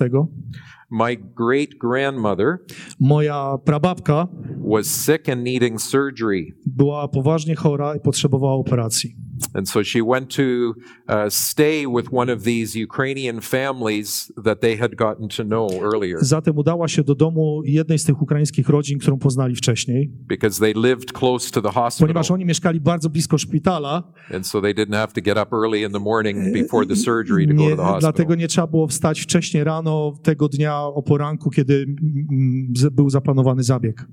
my 0.90 1.16
great 1.16 1.78
grandmother 1.78 2.58
moja 3.00 3.58
prababka 3.64 4.28
was 4.70 4.86
sick 4.86 5.28
and 5.28 5.42
needing 5.42 5.80
surgery. 5.80 6.52
była 6.66 7.08
poważnie 7.08 7.54
chora 7.54 7.96
i 7.96 8.00
potrzebowała 8.00 8.54
operacji. 8.54 9.27
And 9.54 9.68
so 9.70 9.82
she 9.82 10.02
went 10.02 10.36
to 10.36 10.42
uh, 10.42 11.30
stay 11.30 11.86
with 11.86 12.08
one 12.12 12.32
of 12.32 12.42
these 12.42 12.78
Ukrainian 12.78 13.40
families 13.40 14.32
that 14.44 14.60
they 14.60 14.76
had 14.76 14.94
gotten 14.96 15.28
to 15.28 15.44
know 15.44 15.70
earlier 15.82 16.18
Zatem 16.24 16.58
udała 16.58 16.88
się 16.88 17.02
do 17.02 17.14
domu 17.14 17.62
jednej 17.64 17.98
z 17.98 18.04
tych 18.04 18.22
ukraińskich 18.22 18.68
rodzin, 18.68 18.98
którą 18.98 19.18
poznali 19.18 19.56
wcześniej, 19.56 20.10
because 20.28 20.60
they 20.60 20.72
lived 20.74 21.12
close 21.12 21.50
to 21.50 21.62
the 21.62 21.68
hospital. 21.70 22.06
ponieważ 22.08 22.30
oni 22.30 22.44
mieszkali 22.44 22.80
bardzo 22.80 23.10
blisko 23.10 23.38
szpitala. 23.38 24.12
And 24.34 24.46
so 24.46 24.60
they 24.60 24.74
didn't 24.74 24.94
have 24.96 25.12
to 25.12 25.20
get 25.20 25.38
up 25.38 25.52
early 25.56 25.82
in 25.82 25.92
the 25.92 25.98
morning 26.00 26.52
before 26.52 26.86
the 26.86 26.96
surgery 26.96 27.46
to 27.46 27.54
go 27.54 27.62
Nie, 27.62 27.70
to 27.70 27.76
the 27.76 27.82
hospital. 27.82 28.00
dlatego 28.00 28.34
nie 28.34 28.48
trzeba 28.48 28.66
było 28.66 28.86
wstać 28.86 29.20
wcześniej 29.20 29.64
rano 29.64 30.12
tego 30.22 30.48
dnia 30.48 30.82
o 30.82 31.02
poranku, 31.02 31.50
kiedy 31.50 31.74
mm, 31.74 32.72
był 32.92 33.10
zaplanowany 33.10 33.62
zabieg. 33.62 34.06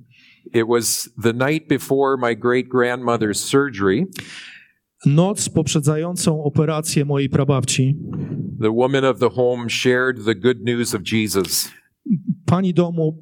It 0.53 0.67
was 0.67 1.09
the 1.23 1.33
night 1.33 1.67
before 1.67 2.17
my 2.21 2.35
great 2.35 2.65
grandmother's 2.67 3.33
surgery. 3.37 4.07
Noc 5.05 5.49
poprzedzającą 5.49 6.43
operację 6.43 7.05
mojej 7.05 7.29
prababci, 7.29 7.97
The 8.61 8.71
woman 8.71 9.05
of 9.05 9.19
the 9.19 9.29
home 9.29 9.69
shared 9.69 10.25
the 10.25 10.35
good 10.35 10.65
news 10.65 10.95
of 10.95 11.01
Jesus. 11.11 11.71
pani 12.45 12.73
domu 12.73 13.17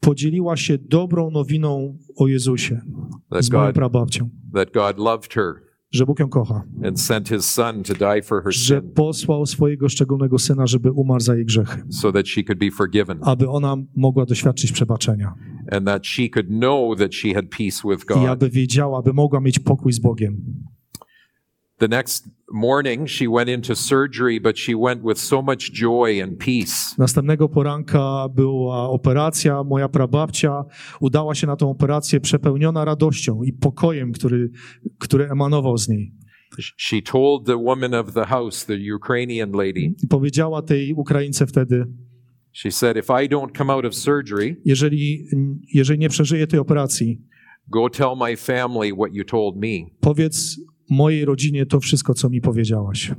podzieliła 0.00 0.56
się 0.56 0.78
dobrą 0.78 1.30
nowiną 1.30 1.98
o 2.16 2.28
Jezusie 2.28 2.80
That 3.30 3.44
z 3.44 3.50
moją 3.50 3.66
God, 3.66 3.74
prababcią, 3.74 4.28
that 4.54 4.72
God 4.72 4.98
loved 4.98 5.32
her 5.34 5.54
że 5.90 6.06
Bóg 6.06 6.20
ją 6.20 6.28
kocha, 6.28 6.62
and 6.84 7.00
sent 7.00 7.28
his 7.28 7.44
son 7.44 7.82
to 7.82 7.94
die 7.94 8.22
for 8.22 8.42
her 8.42 8.52
że 8.54 8.80
sin. 8.80 8.90
posłał 8.92 9.46
swojego 9.46 9.88
szczególnego 9.88 10.38
syna, 10.38 10.66
żeby 10.66 10.90
umarł 10.92 11.20
za 11.20 11.34
jej 11.34 11.44
grzechy, 11.44 11.82
so 11.90 12.12
that 12.12 12.28
she 12.28 12.42
could 12.44 12.58
be 12.58 12.70
forgiven. 12.70 13.18
Aby 13.22 13.48
ona 13.48 13.76
mogła 13.96 14.26
doświadczyć 14.26 14.72
przebaczenia. 14.72 15.34
And 15.72 15.86
that 15.86 16.06
she 16.06 16.28
could 16.28 16.48
know 16.48 16.98
that 16.98 17.14
she 17.14 17.34
had 17.34 17.44
peace 17.58 17.88
with 17.90 18.02
i 18.04 18.06
God. 18.14 18.26
aby 18.28 18.50
wiedziała, 18.50 18.98
aby 18.98 19.12
mogła 19.12 19.40
mieć 19.40 19.58
pokój 19.58 19.92
z 19.92 19.98
Bogiem. 19.98 20.42
The 21.78 21.88
next 21.88 22.28
morning 22.52 23.06
she 23.06 23.28
went 23.28 23.48
into 23.50 23.74
surgery, 23.74 24.40
but 24.40 24.58
she 24.58 24.74
went 24.74 25.02
with 25.02 25.18
so 25.18 25.42
much 25.42 25.72
joy 25.72 26.22
and 26.22 26.38
peace. 26.38 26.94
Następnego 26.98 27.48
poranka 27.48 28.28
była 28.34 28.88
operacja. 28.88 29.64
Moja 29.64 29.88
prababcia 29.88 30.64
udała 31.00 31.34
się 31.34 31.46
na 31.46 31.56
tą 31.56 31.70
operację 31.70 32.20
przepełniona 32.20 32.84
radością 32.84 33.42
i 33.42 33.52
pokojem, 33.52 34.12
który, 34.12 34.50
który 34.98 35.30
emanował 35.30 35.78
z 35.78 35.88
niej. 35.88 36.12
She 36.76 37.02
told 37.02 37.46
the 37.46 37.56
woman 37.56 37.94
of 37.94 38.12
the 38.12 38.24
house, 38.24 38.66
the 38.66 38.94
Ukrainian 38.96 39.52
lady, 39.52 39.94
I 40.04 40.06
powiedziała 40.08 40.62
tej 40.62 40.94
Ukraińce 40.94 41.46
wtedy, 41.46 41.84
she 42.52 42.70
said, 42.70 42.96
If 42.96 43.24
I 43.24 43.28
don't 43.28 43.58
come 43.58 43.72
out 43.72 43.84
of 43.84 43.94
surgery, 43.94 44.56
jeżeli, 44.64 45.26
jeżeli 45.74 45.98
nie 45.98 46.08
przeżyję 46.08 46.46
tej 46.46 46.60
operacji, 46.60 47.20
go 47.68 47.90
tell 47.90 48.16
my 48.20 48.36
family 48.36 48.92
what 48.92 49.12
you 49.12 49.24
told 49.24 49.56
me. 49.56 49.90
powiedz 50.00 50.56
mojej 50.90 51.24
rodzinie 51.24 51.66
to 51.66 51.80
wszystko, 51.80 52.14
co 52.14 52.28
mi 52.28 52.40
powiedziałaś. 52.40 53.12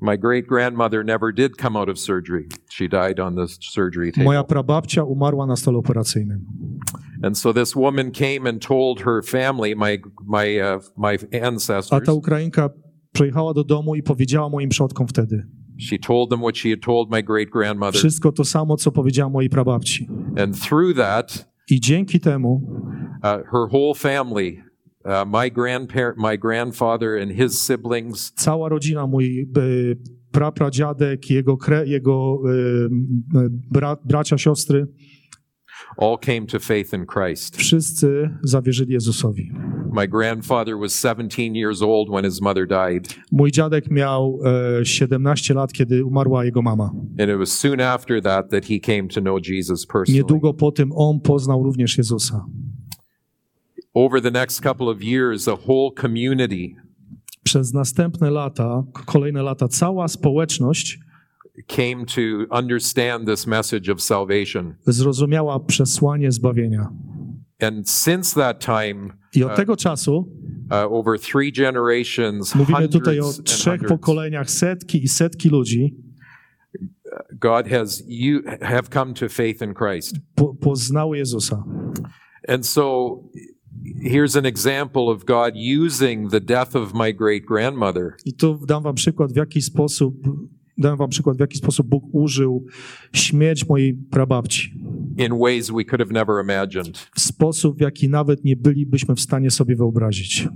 My 0.00 0.18
great 0.18 0.46
grandmother 0.46 1.04
never 1.04 1.34
did 1.34 1.56
come 1.56 1.78
out 1.78 1.88
of 1.88 1.98
surgery. 1.98 2.46
She 2.70 2.88
died 2.88 3.20
on 3.20 3.34
the 3.36 3.46
surgery 3.72 4.12
Moja 4.16 4.38
table. 4.42 4.48
prababcia 4.48 5.04
umarła 5.04 5.46
na 5.46 5.56
stole 5.56 5.78
operacyjnym. 5.78 6.46
And 7.22 7.38
so 7.38 7.52
this 7.54 7.76
woman 7.76 8.10
came 8.10 8.48
and 8.50 8.66
told 8.66 9.00
her 9.00 9.22
family, 9.24 9.76
my 9.76 9.98
my 10.26 10.60
uh, 10.76 10.82
my 10.96 11.18
A 11.40 11.46
ancestors. 11.46 12.04
ta 12.06 12.12
Ukrainka 12.12 12.70
przyjechała 13.12 13.54
do 13.54 13.64
domu 13.64 13.94
i 13.94 14.02
powiedziała 14.02 14.48
moim 14.48 14.68
przodkom 14.68 15.06
wtedy 15.08 15.46
She 15.80 15.98
told 15.98 16.30
them 16.30 16.40
what 16.40 16.56
she 16.58 16.70
had 16.70 16.80
told 16.80 17.10
my 17.10 17.22
great 17.22 17.50
grandmother. 17.50 17.98
wszystko 18.00 18.32
to 18.32 18.44
samo, 18.44 18.76
co 18.76 18.92
powiedziała 18.92 19.30
mojej 19.30 19.50
prababci. 19.50 20.08
And 20.36 20.60
through 20.68 20.96
that, 20.96 21.48
I 21.70 21.80
dzięki 21.80 22.20
temu 22.20 22.52
uh, 23.16 23.22
her 23.24 23.68
whole 23.72 23.94
family, 23.94 24.62
uh, 25.08 25.24
my 25.26 25.50
grandparent, 25.50 26.16
my 26.18 26.38
grandfather, 26.38 27.16
and 27.22 27.32
his 27.32 27.60
siblings, 27.62 28.32
cała 28.36 28.68
rodzina, 28.68 29.06
mój 29.06 29.40
e, 29.56 29.60
prapradziadek, 30.32 31.30
jego, 31.30 31.56
kre, 31.56 31.86
jego 31.86 32.38
e, 32.46 32.88
bra, 33.70 33.96
bracia, 34.04 34.38
siostry, 34.38 34.86
all 35.98 36.18
came 36.18 36.46
to 36.46 36.58
faith 36.58 36.92
in 36.92 37.06
Christ. 37.06 37.56
wszyscy 37.56 38.30
zawierzyli 38.42 38.92
Jezusowi. 38.92 39.52
My 39.92 40.08
grandfather 40.08 40.76
was 40.78 40.92
17 40.92 41.54
years 41.56 41.82
old 41.82 42.08
when 42.10 42.24
his 42.24 42.40
mother 42.42 42.66
died, 42.66 43.14
Mój 43.32 43.50
dziadek 43.52 43.90
miał 43.90 44.38
e, 44.80 44.84
17 44.84 45.54
lat, 45.54 45.72
kiedy 45.72 46.04
umarła 46.04 46.44
jego 46.44 46.62
mama. 46.62 46.90
and 47.18 47.30
it 47.30 47.38
was 47.38 47.52
soon 47.58 47.80
after 47.80 48.22
that 48.22 48.50
that 48.50 48.64
he 48.64 48.78
came 48.80 49.08
to 49.08 49.20
know 49.20 49.38
Jesus 49.48 49.86
personally. 49.86 50.18
Niedługo 50.22 50.54
po 50.54 50.72
tym 50.72 50.92
on 50.94 51.20
poznał 51.20 51.62
również 51.62 51.98
Jezusa. 51.98 52.44
Over 53.94 54.22
the 54.22 54.30
next 54.30 54.60
couple 54.60 54.88
of 54.88 55.02
years, 55.02 55.48
a 55.48 55.56
whole 55.56 55.90
community 56.00 56.76
Przez 57.42 57.72
następne 57.72 58.30
lata, 58.30 58.84
kolejne 59.06 59.42
lata, 59.42 59.68
cała 59.68 60.08
społeczność 60.08 60.98
came 61.66 62.06
to 62.06 62.20
understand 62.50 63.28
this 63.28 63.46
message 63.46 63.92
of 63.92 64.02
salvation. 64.02 64.74
zrozumiała 64.86 65.60
przesłanie 65.60 66.32
zbawienia. 66.32 66.88
And 67.60 67.90
since 67.90 68.40
that 68.40 68.64
time, 68.64 69.12
I 69.34 69.44
od 69.44 69.56
tego 69.56 69.76
czasu, 69.76 70.16
uh, 70.70 70.92
over 70.92 71.20
three 71.20 71.52
generations, 71.52 72.54
mówimy 72.54 72.88
tutaj 72.88 73.20
o 73.20 73.32
trzech 73.44 73.80
pokoleniach, 73.84 74.50
setki 74.50 75.04
i 75.04 75.08
setki 75.08 75.48
ludzi 75.48 75.96
God 77.40 77.68
has 77.68 78.02
you 78.06 78.42
have 78.60 78.88
come 78.90 79.14
to 79.14 79.28
faith 79.28 79.62
in 79.62 79.74
Christ. 79.74 80.16
po, 80.34 80.54
poznały 80.54 81.18
Jezusa. 81.18 81.64
And 82.48 82.66
so 82.66 83.16
here's 84.02 84.36
an 84.38 84.46
example 84.46 85.02
of 85.08 85.24
God 85.24 85.54
using 85.84 86.30
the 86.30 86.40
death 86.40 86.76
of 86.76 86.94
my 86.94 87.14
great 87.14 87.44
grandmother 87.44 88.14
I 88.24 88.32
tu 88.32 88.58
dam 88.66 88.82
wam 88.82 88.94
przykład, 88.94 89.32
w 89.32 89.36
jaki 89.36 89.62
sposób, 89.62 90.14
dam 90.78 90.96
wam 90.96 91.08
przykład, 91.10 91.36
w 91.36 91.40
jaki 91.40 91.58
sposób 91.58 91.86
Bóg 91.86 92.04
użył 92.12 92.64
śmierć 93.12 93.68
mojej 93.68 93.94
prababci. 94.10 94.72
in 95.18 95.38
ways 95.38 95.70
we 95.70 95.84
could 95.84 96.00
have 96.00 96.12
never 96.12 96.44
imagined. 96.44 96.98
W 97.14 97.20
sposób, 97.20 97.78
w 97.78 97.80
jaki 97.80 98.08
nawet 98.08 98.44
nie 98.44 98.56
bylibyśmy 98.56 99.14
w 99.14 99.20
stanie 99.20 99.50
sobie 99.50 99.76
wyobrazić. 99.76 100.48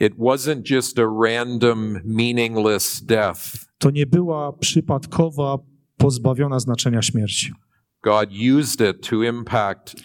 It 0.00 0.14
wasn't 0.14 0.70
just 0.70 0.98
a 0.98 1.02
random, 1.24 1.98
meaningless 2.04 3.02
death. 3.04 3.40
To 3.78 3.90
nie 3.90 4.06
była 4.06 4.52
przypadkowa, 4.52 5.58
pozbawiona 5.96 6.58
znaczenia 6.60 7.02
śmierć. 7.02 7.52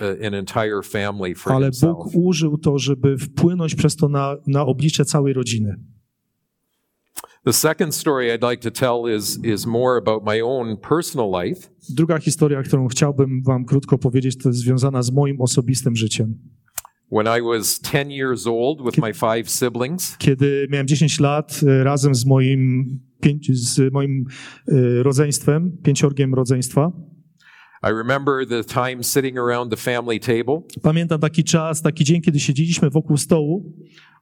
Uh, 0.01 1.51
ale. 1.56 1.69
Bóg 1.82 2.15
użył 2.15 2.58
to, 2.58 2.79
żeby 2.79 3.17
wpłynąć 3.17 3.75
przez 3.75 3.95
to 3.95 4.10
na, 4.10 4.36
na 4.47 4.65
oblicze 4.65 5.06
całej 5.06 5.34
rodziny. 5.34 5.75
The 7.45 7.53
second 7.53 7.95
story 7.95 8.32
I'd 8.32 8.41
like 8.51 8.62
to 8.62 8.71
tell 8.71 9.06
is, 9.17 9.39
is 9.43 9.65
more 9.65 9.97
about 9.97 10.23
my 10.23 10.41
own 10.43 10.77
personal 10.77 11.29
life. 11.29 11.69
Druga 11.89 12.19
historia, 12.19 12.63
którą 12.63 12.88
chciałbym 12.88 13.43
wam 13.43 13.65
krótko 13.65 13.97
powiedzieć, 13.97 14.38
to 14.38 14.49
jest 14.49 14.60
związana 14.60 15.03
z 15.03 15.12
moim 15.12 15.41
osobistym 15.41 15.95
życiem. 15.95 16.38
When 17.12 17.27
I 17.39 17.41
was 17.41 17.79
10 17.79 18.12
years 18.12 18.47
old 18.47 18.82
with 18.86 18.97
my 18.97 19.13
five 19.13 19.49
siblings, 19.49 20.17
Kiedy 20.17 20.67
miałem 20.71 20.88
10 20.88 21.19
lat, 21.19 21.60
e, 21.67 21.84
razem 21.84 22.15
z 22.15 22.25
moim, 22.25 22.86
pięć, 23.21 23.51
z 23.51 23.93
moim 23.93 24.25
e, 24.67 25.03
rodzeństwem, 25.03 25.77
pięciorgiem 25.84 26.34
rodzeństwa, 26.34 26.91
I 27.84 27.91
remember 27.91 28.46
the 28.48 28.63
time 28.63 29.04
sitting 29.04 29.38
around 29.38 29.72
the 29.72 29.78
family 29.78 30.19
table 30.19 30.62
pamiętam 30.82 31.19
taki 31.19 31.43
czas, 31.43 31.82
taki 31.82 32.04
dzień, 32.04 32.22
kiedy 32.22 32.39
siedzieliśmy 32.39 32.89
wokół 32.89 33.17
stołu 33.17 33.74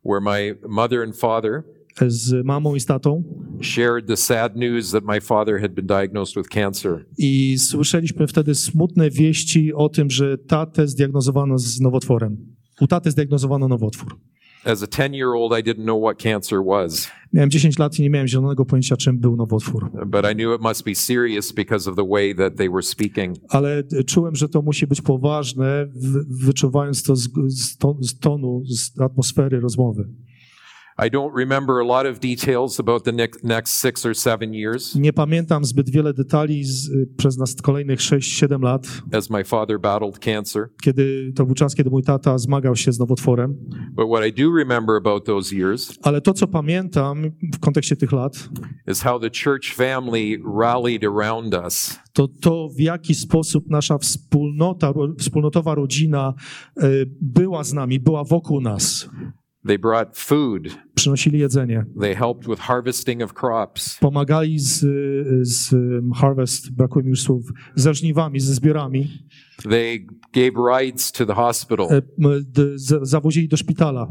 where 0.06 0.21
my 0.21 0.56
mother 0.69 1.04
and 1.04 1.17
father 1.17 1.63
z 2.08 2.45
mamą 2.45 2.76
i 2.76 2.80
z 2.80 2.86
tatą 2.86 3.24
shared 3.62 4.08
the 4.08 4.17
sad 4.17 4.56
news 4.56 4.91
that 4.91 5.04
my 5.04 5.21
father 5.21 5.62
had 5.62 5.71
been 5.74 5.88
diagnosed 5.88 6.36
with 6.36 6.50
cancer. 6.50 7.06
i 7.17 7.58
słyszeliśmy 7.60 8.28
wtedy 8.28 8.56
smutne 8.56 9.10
wieści 9.10 9.74
o 9.74 9.89
tym, 9.89 10.12
że 10.12 10.38
tatę 10.38 10.88
zdiagnozowano 10.88 11.58
z 11.58 11.80
nowotworem. 11.80 12.38
U 12.82 12.88
taty 12.88 13.12
zdiagnozowano 13.12 13.67
nowotwór. 13.67 14.19
As 14.65 14.84
a 14.84 14.88
10 14.88 15.13
year 15.13 15.28
old, 15.36 15.60
I 15.60 15.63
didn't 15.63 15.84
know 15.84 16.04
what 16.04 16.17
cancer 16.24 16.60
was, 16.65 17.08
Miałem 17.34 17.50
10 17.50 17.80
lat 17.80 18.00
i 18.00 18.02
nie 18.02 18.10
miałem 18.10 18.28
zielonego 18.28 18.65
pojęcia, 18.65 18.97
czym 18.97 19.17
był 19.19 19.36
nowotwór. 19.36 19.91
but 20.06 20.26
I 20.32 20.36
knew 20.36 20.56
it 20.56 20.62
must 20.62 20.84
be 20.86 20.95
serious 20.95 21.52
because 21.52 21.89
of 21.89 21.95
the 21.95 22.08
way 22.08 22.36
that 22.36 22.56
they 22.56 22.69
were 22.69 22.82
speaking. 22.84 23.38
Ale 23.50 23.84
e, 24.00 24.04
czułem, 24.04 24.36
że 24.36 24.50
to 24.50 24.62
musi 24.62 24.88
być 24.88 25.02
poważne, 25.02 25.88
wyczuwając 26.30 27.04
to 27.04 27.15
z, 27.15 27.30
z 28.02 28.19
tonu, 28.19 28.63
z 28.65 29.02
atmosfery 29.02 29.60
rozmowy. 29.60 30.08
I 30.97 31.10
don't 31.10 31.34
remember 31.36 31.80
a 31.80 31.86
lot 31.86 32.06
of 32.06 32.19
details 32.19 32.80
about 32.80 33.04
the 33.04 33.12
next, 33.43 33.73
six 33.82 34.06
or 34.06 34.15
seven 34.15 34.54
years 34.54 34.95
Nie 34.95 35.13
pamiętam 35.13 35.65
zbyt 35.65 35.89
wiele 35.89 36.13
detali 36.13 36.63
z, 36.63 36.89
y, 36.89 37.08
przez 37.17 37.38
nas 37.38 37.56
kolejnych 37.56 37.99
6-7 37.99 38.63
lat, 38.63 38.88
as 39.13 39.30
my 39.30 39.43
father 39.43 39.80
battled 39.80 40.19
cancer. 40.19 40.69
kiedy 40.84 41.34
to 41.36 41.45
był 41.45 41.56
czas, 41.56 41.75
kiedy 41.75 41.89
mój 41.89 42.04
tata 42.04 42.38
zmagał 42.38 42.75
się 42.75 42.91
z 42.91 42.99
nowotworem. 42.99 43.56
But 43.91 44.08
what 44.10 44.27
I 44.27 44.43
do 44.43 44.56
remember 44.58 44.95
about 44.95 45.25
those 45.25 45.56
years 45.56 45.93
Ale 46.01 46.21
to, 46.21 46.34
co 46.34 46.47
pamiętam 46.47 47.23
w 47.56 47.60
kontekście 47.60 47.95
tych 47.95 48.12
lat, 48.12 48.49
is 48.88 49.01
how 49.01 49.19
the 49.19 49.30
church 49.43 49.73
family 49.75 50.38
rallied 50.60 51.04
around 51.04 51.54
us. 51.65 51.99
to 52.13 52.27
to, 52.27 52.69
w 52.77 52.80
jaki 52.80 53.15
sposób 53.15 53.69
nasza 53.69 53.97
wspólnota, 53.97 54.93
wspólnotowa 55.19 55.75
rodzina 55.75 56.34
y, 56.84 57.10
była 57.21 57.63
z 57.63 57.73
nami, 57.73 57.99
była 57.99 58.23
wokół 58.23 58.62
nas. 58.62 59.10
They 59.67 59.78
brought 59.80 60.17
food, 60.17 60.78
Przynosili 60.95 61.39
jedzenie, 61.39 61.86
they 62.02 62.15
helped 62.15 62.47
with 62.47 62.60
harvesting 62.62 63.21
of 63.24 63.34
crops, 63.34 63.97
pomagali 64.00 64.60
z, 64.60 64.86
z 65.47 65.76
harvest, 66.15 66.71
brakuje 66.71 67.04
mi 67.04 67.10
już 67.10 67.21
słów, 67.21 67.45
ze 67.76 67.93
żniwami, 67.93 68.39
ze 68.39 68.54
zbiorami, 68.54 69.08
they 69.69 70.06
gave 70.34 70.52
rides 70.82 71.12
to 71.12 71.26
the 71.26 71.34
hospital. 71.34 71.88
z- 72.76 73.08
zawozili 73.10 73.47
do 73.47 73.58
szpitala. 73.58 74.08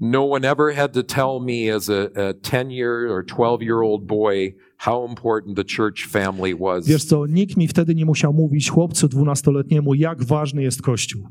No 0.00 0.30
one 0.30 0.50
ever 0.50 0.74
had 0.74 0.92
to 0.92 1.02
tell 1.02 1.40
me 1.40 1.74
as 1.76 1.88
a, 1.90 2.08
a 2.28 2.32
10 2.32 2.72
year 2.72 3.10
or 3.10 3.24
12 3.26 3.62
year 3.62 3.82
old 3.82 4.06
boy 4.06 4.54
how 4.78 5.08
important 5.08 5.56
the 5.56 5.64
church 5.64 6.06
family 6.06 6.56
was. 6.56 6.86
Wiesz 6.86 7.04
co, 7.04 7.26
nikt 7.26 7.56
mi 7.56 7.68
wtedy 7.68 7.94
nie 7.94 8.04
musiał 8.06 8.32
mówić, 8.32 8.70
chłopcu 8.70 9.08
dwunastoletniemu, 9.08 9.94
jak 9.94 10.24
ważny 10.24 10.62
jest 10.62 10.82
Kościół. 10.82 11.22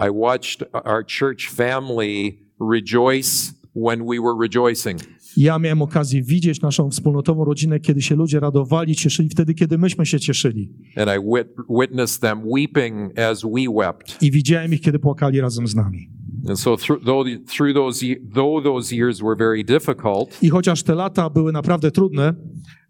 I 0.00 0.10
watched 0.10 0.68
our 0.84 1.04
church 1.18 1.50
family 1.50 2.41
rejoice 2.70 3.52
when 3.76 4.06
we 4.06 4.16
were 4.20 4.34
rejoicing. 4.40 5.00
Ja 5.36 5.58
miałem 5.58 5.82
okazję 5.82 6.22
widzieć 6.22 6.60
naszą 6.60 6.90
wspólnotową 6.90 7.44
rodzinę, 7.44 7.80
kiedy 7.80 8.02
się 8.02 8.14
ludzie 8.14 8.40
radowali, 8.40 8.96
cieszyli, 8.96 9.28
wtedy, 9.28 9.54
kiedy 9.54 9.78
myśmy 9.78 10.06
się 10.06 10.20
cieszyli. 10.20 10.72
And 10.96 11.10
I 11.10 11.26
wit- 11.26 11.80
witnessed 11.80 12.20
them 12.20 12.40
weeping 12.44 13.18
as 13.18 13.42
we 13.42 13.82
wept. 13.82 14.22
I 14.22 14.30
widziałem 14.30 14.74
ich, 14.74 14.80
kiedy 14.80 14.98
płakali 14.98 15.40
razem 15.40 15.66
z 15.66 15.74
nami. 15.74 16.08
And 16.48 16.60
so 16.60 16.76
through, 16.76 17.04
though, 17.04 17.26
through 17.56 17.74
those, 17.74 18.06
though 18.34 18.64
those 18.64 18.96
years 18.96 19.20
were 19.20 19.36
very 19.36 19.64
difficult, 19.64 20.42
I 20.42 20.48
chociaż 20.48 20.82
te 20.82 20.94
lata 20.94 21.30
były 21.30 21.52
naprawdę 21.52 21.90
trudne, 21.90 22.34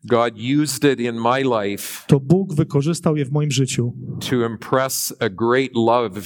God 0.04 0.34
used 0.62 0.92
it 0.92 1.00
in 1.00 1.14
my 1.14 1.42
life 1.62 2.04
to 2.06 2.20
Bóg 2.20 2.54
wykorzystał 2.54 3.16
je 3.16 3.24
w 3.24 3.30
moim 3.32 3.50
życiu, 3.50 3.92
to 4.30 4.36
impress 4.46 5.14
a 5.20 5.28
great 5.28 5.70
love 5.74 6.20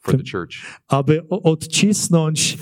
for 0.00 0.16
the 0.16 0.30
church. 0.30 0.80
aby 0.88 1.28
odcisnąć 1.28 2.58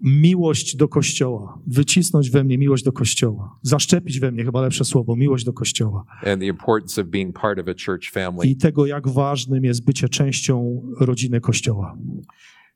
miłość 0.00 0.76
do 0.76 0.88
Kościoła, 0.88 1.58
wycisnąć 1.66 2.30
we 2.30 2.44
mnie 2.44 2.58
miłość 2.58 2.84
do 2.84 2.92
Kościoła, 2.92 3.58
zaszczepić 3.62 4.20
we 4.20 4.32
mnie, 4.32 4.44
chyba 4.44 4.60
lepsze 4.60 4.84
słowo, 4.84 5.16
miłość 5.16 5.44
do 5.44 5.52
Kościoła 5.52 6.04
and 6.26 6.40
the 6.40 6.46
importance 6.46 7.02
of 7.02 7.08
being 7.08 7.40
part 7.40 7.58
of 7.58 7.66
a 7.68 7.74
church 7.86 8.10
family. 8.12 8.46
i 8.48 8.56
tego, 8.56 8.86
jak 8.86 9.08
ważnym 9.08 9.64
jest 9.64 9.84
bycie 9.84 10.08
częścią 10.08 10.82
rodziny 11.00 11.40
Kościoła. 11.40 11.96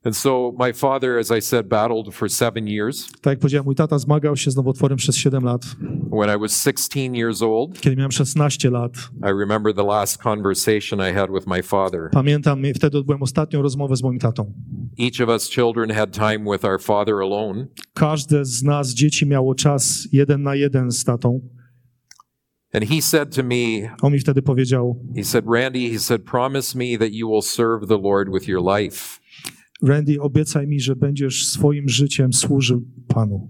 And 0.05 0.17
so 0.17 0.53
my 0.59 0.73
father, 0.73 1.19
as 1.19 1.31
I 1.39 1.43
said, 1.43 1.69
battled 1.69 2.15
for 2.15 2.31
seven 2.31 2.69
years. 2.69 3.13
Tak 3.13 3.27
jak 3.33 3.39
powiedziałem, 3.39 3.65
mój 3.65 3.75
tata 3.75 3.99
zmagał 3.99 4.37
się 4.37 4.51
z 4.51 4.57
nowotworem 4.57 4.99
przez 4.99 5.17
7 5.17 5.45
lat. 5.45 5.63
When 6.13 6.29
I 6.37 6.37
was 6.37 6.53
16 6.53 7.15
years 7.15 7.43
old, 7.43 7.81
Kiedy 7.81 7.97
miałem 7.97 8.13
16 8.13 8.71
lat, 8.71 8.93
I 9.25 9.31
remember 9.31 9.75
the 9.75 9.85
last 9.85 10.19
conversation 10.23 11.01
I 11.11 11.13
had 11.13 11.31
with 11.31 11.47
my 11.47 11.63
father. 11.63 12.09
pamiętam, 12.13 12.63
wtedy 12.75 12.99
odbyłem 12.99 13.23
ostatnią 13.23 13.63
rozmowę 13.63 13.97
z 13.97 14.03
moim 14.03 14.19
tatą. 14.19 14.53
Each 14.99 15.21
of 15.21 15.29
us 15.29 15.51
children 15.51 15.91
had 15.91 16.13
time 16.13 16.39
with 16.53 16.65
our 16.65 16.81
father 16.83 17.15
alone. 17.15 17.67
Każde 17.95 18.45
z 18.45 18.63
nas, 18.63 18.89
dzieci, 18.95 19.27
miało 19.27 19.55
czas 19.55 20.09
jeden 20.13 20.43
na 20.43 20.55
jeden 20.55 20.91
z 20.91 21.05
tatą. 21.05 21.41
And 22.73 22.85
he 22.85 23.03
said 23.03 23.35
to 23.37 23.43
me, 23.43 23.91
On 24.03 24.13
mi 24.13 24.19
wtedy 24.19 24.43
powiedział, 24.43 24.97
he 25.17 25.25
said, 25.25 25.45
Randy, 25.47 25.91
he 25.91 25.99
said, 25.99 26.25
promise 26.25 26.79
me 26.79 26.99
that 26.99 27.13
you 27.13 27.29
will 27.29 27.43
serve 27.43 27.89
the 27.89 27.99
Lord 27.99 28.29
with 28.33 28.49
your 28.49 28.63
life. 28.79 29.21
Randy, 29.83 30.21
obiecaj 30.21 30.67
mi, 30.67 30.81
że 30.81 30.97
będziesz 30.97 31.47
swoim 31.47 31.89
życiem 31.89 32.33
służył 32.33 32.83
Panu. 33.09 33.49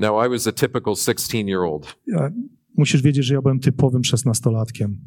Now, 0.00 0.26
I 0.26 0.28
was 0.28 0.46
a 0.46 0.52
typical 0.52 0.94
16 0.96 1.38
year 1.48 1.60
old, 1.62 1.96
Musisz 2.76 3.02
wiedzieć, 3.02 3.24
że 3.26 3.34
ja 3.34 3.42
byłem 3.42 3.58
typowym 3.60 4.04
szesnastolatkiem. 4.04 4.98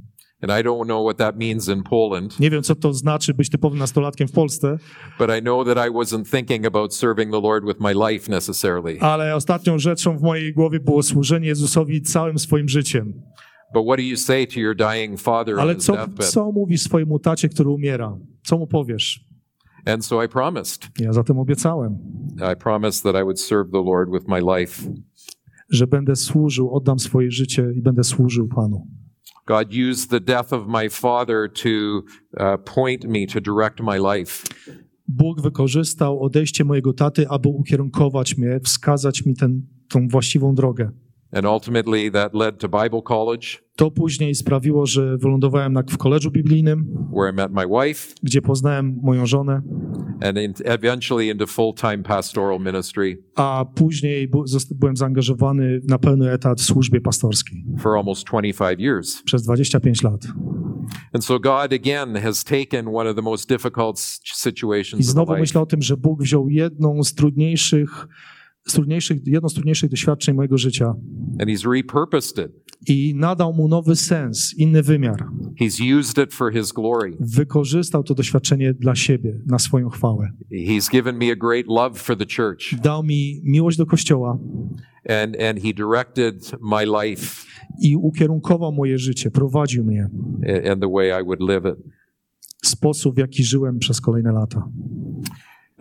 and 0.41 0.51
I 0.51 0.63
don't 0.63 0.86
know 0.86 1.06
what 1.06 1.17
that 1.17 1.39
means 1.39 1.67
in 1.67 1.84
Poland, 1.84 2.39
Nie 2.39 2.49
wiem, 2.49 2.63
co 2.63 2.75
to 2.75 2.93
znaczy 2.93 3.34
być 3.34 3.49
typowym 3.49 3.79
nastolatkiem 3.79 4.27
w 4.27 4.32
Polsce, 4.32 4.77
but 5.19 5.29
I 5.39 5.41
know 5.41 5.67
that 5.67 5.88
I 5.88 5.91
wasn't 5.91 6.32
thinking 6.38 6.65
about 6.65 6.95
serving 6.95 7.32
the 7.32 7.41
Lord 7.41 7.65
with 7.65 7.79
my 7.79 7.93
life 8.12 8.32
necessarily. 8.32 8.99
ale 9.01 9.36
ostatnią 9.36 9.79
rzeczą 9.79 10.17
w 10.17 10.21
mojej 10.21 10.53
głowie 10.53 10.79
było 10.79 11.03
służenie 11.03 11.47
Jezusowi 11.47 12.01
całym 12.01 12.39
swoim 12.39 12.69
życiem. 12.69 13.13
But 13.73 13.86
what 13.86 13.97
do 13.97 14.03
you 14.03 14.17
say 14.17 14.47
to 14.47 14.60
your 14.60 14.75
dying 14.75 15.19
father 15.21 15.53
on 15.56 15.60
Ale 15.60 15.75
his 15.75 15.84
co, 15.86 15.93
deathbed? 15.93 16.25
co 16.29 16.51
mówisz 16.51 16.82
swojemu 16.82 17.19
tacie, 17.19 17.49
który 17.49 17.69
umiera? 17.69 18.17
Co 18.43 18.58
mu 18.58 18.67
powiesz? 18.67 19.25
And 19.86 20.06
so 20.06 20.24
I 20.26 20.28
promised. 20.28 20.88
Ja 21.00 21.13
zatem 21.13 21.39
obiecałem, 21.39 21.98
I 22.54 22.56
promised 22.56 23.04
that 23.04 23.15
I 23.15 23.24
would 23.24 23.39
serve 23.39 23.72
the 23.72 23.84
Lord 23.84 24.10
with 24.12 24.28
my 24.28 24.60
life. 24.60 24.89
że 25.69 25.88
będę 25.88 26.15
służył, 26.15 26.72
oddam 26.76 27.00
swoje 27.00 27.32
życie 27.32 27.72
i 27.76 27.82
będę 27.82 28.04
służył 28.04 28.48
Panu. 28.48 28.88
God 29.46 29.67
used 29.91 30.10
the 30.10 30.19
death 30.19 30.54
of 30.54 30.67
my 30.67 30.89
father 30.89 31.50
to 31.63 31.69
uh, 31.69 32.63
point 32.76 33.06
me, 33.06 33.28
to 33.28 33.41
direct 33.41 33.80
my 33.80 34.17
life. 34.17 34.48
Bóg 35.08 35.41
wykorzystał 35.41 36.19
odejście 36.24 36.63
mojego 36.63 36.93
taty, 36.93 37.30
aby 37.30 37.50
ukierunkować 37.50 38.38
mnie, 38.38 38.60
wskazać 38.63 39.26
mi 39.26 39.36
ten, 39.36 39.62
tą 39.89 40.08
właściwą 40.08 40.56
drogę. 40.56 40.91
And 41.34 41.46
ultimately, 41.46 42.12
that 42.12 42.34
led 42.36 42.58
to 42.60 42.69
Bible 42.84 43.02
college, 43.02 43.48
To 43.76 43.91
później 43.91 44.36
sprawiło, 44.36 44.86
że 44.86 45.17
wylądowałem 45.17 45.74
na, 45.74 45.84
w 45.89 45.98
koledżu 45.98 46.32
biblijnym, 46.32 47.08
where 47.13 47.32
I 47.32 47.36
met 47.36 47.52
my 47.52 47.63
wife, 47.86 48.13
gdzie 48.24 48.41
poznałem 48.41 49.00
moją 49.04 49.26
żonę, 49.26 49.62
and 50.22 50.38
in, 50.38 50.54
eventually 50.65 51.28
into 51.30 51.48
full 51.48 51.74
time 51.74 51.98
pastoral 51.98 52.60
ministry 52.60 53.24
a 53.36 53.65
później 53.76 54.28
bu- 54.28 54.43
byłem 54.76 54.96
zaangażowany 54.98 55.82
na 55.89 55.98
pełny 56.00 56.32
etat 56.32 56.62
w 56.62 56.63
służbie 56.63 57.02
pastorskiej 57.02 57.65
for 57.80 57.98
almost 57.98 58.28
25 58.28 58.80
years. 58.80 59.22
przez 59.26 59.43
25 59.43 60.04
lat. 60.04 60.22
And 61.13 61.26
so, 61.26 61.39
God 61.39 61.74
again 61.74 62.15
has 62.15 62.43
taken 62.43 62.88
one 62.88 63.10
of 63.10 63.15
the 63.15 63.22
most 63.22 63.50
difficult 63.50 63.98
s- 64.00 64.19
I 64.26 64.30
situations 64.34 65.00
of 65.06 65.12
znowu 65.12 65.32
life, 65.32 65.41
myślę 65.41 65.62
o 65.62 65.65
tym, 65.65 65.82
że 65.82 65.98
Bóg 65.98 66.22
wziął 66.24 66.50
jedną 66.50 67.04
z 67.04 67.13
trudniejszych, 67.13 68.08
z 68.65 68.73
trudniejszych, 68.73 69.28
jedno 69.28 69.49
z 69.49 69.54
trudniejszych 69.54 69.89
doświadczeń 69.89 70.36
mojego 70.36 70.58
życia 70.58 70.93
and 71.39 71.49
He's 71.49 71.71
repurposed 71.73 72.45
it. 72.45 72.52
i 72.89 73.15
nadał 73.15 73.54
mu 73.54 73.67
nowy 73.67 73.95
sens, 73.95 74.54
inny 74.58 74.84
wymiar. 74.84 75.26
He's 75.62 75.99
used 75.99 76.17
it 76.28 76.34
for 76.34 76.54
His 76.54 76.71
glory. 76.71 77.17
Wykorzystał 77.19 78.04
to 78.04 78.15
doświadczenie 78.15 78.73
dla 78.73 78.95
siebie, 78.95 79.39
na 79.47 79.60
swoją 79.60 79.89
chwałę. 79.89 80.32
He's 80.52 80.91
given 80.91 81.17
me 81.17 81.32
a 81.32 81.36
great 81.36 81.65
love 81.67 81.93
for 81.99 82.17
the 82.17 82.26
church. 82.26 82.82
Dał 82.82 83.04
mi 83.04 83.41
miłość 83.43 83.78
do 83.78 83.86
Kościoła 83.86 84.39
and, 85.10 85.41
and 85.41 85.60
He 85.63 85.73
directed 85.73 86.52
my 86.62 86.86
life 87.06 87.45
i 87.82 87.95
ukierunkował 87.95 88.71
moje 88.71 88.97
życie, 88.97 89.32
prowadził 89.32 89.84
mnie 89.84 90.10
and 90.71 90.82
the 90.82 90.89
way 90.91 91.21
I 91.21 91.26
would 91.26 91.39
live 91.41 91.65
it. 91.65 91.93
w 92.62 92.67
sposób, 92.67 93.15
w 93.15 93.17
jaki 93.17 93.43
żyłem 93.43 93.80
przez 93.80 94.02
kolejne 94.02 94.32
lata. 94.32 94.69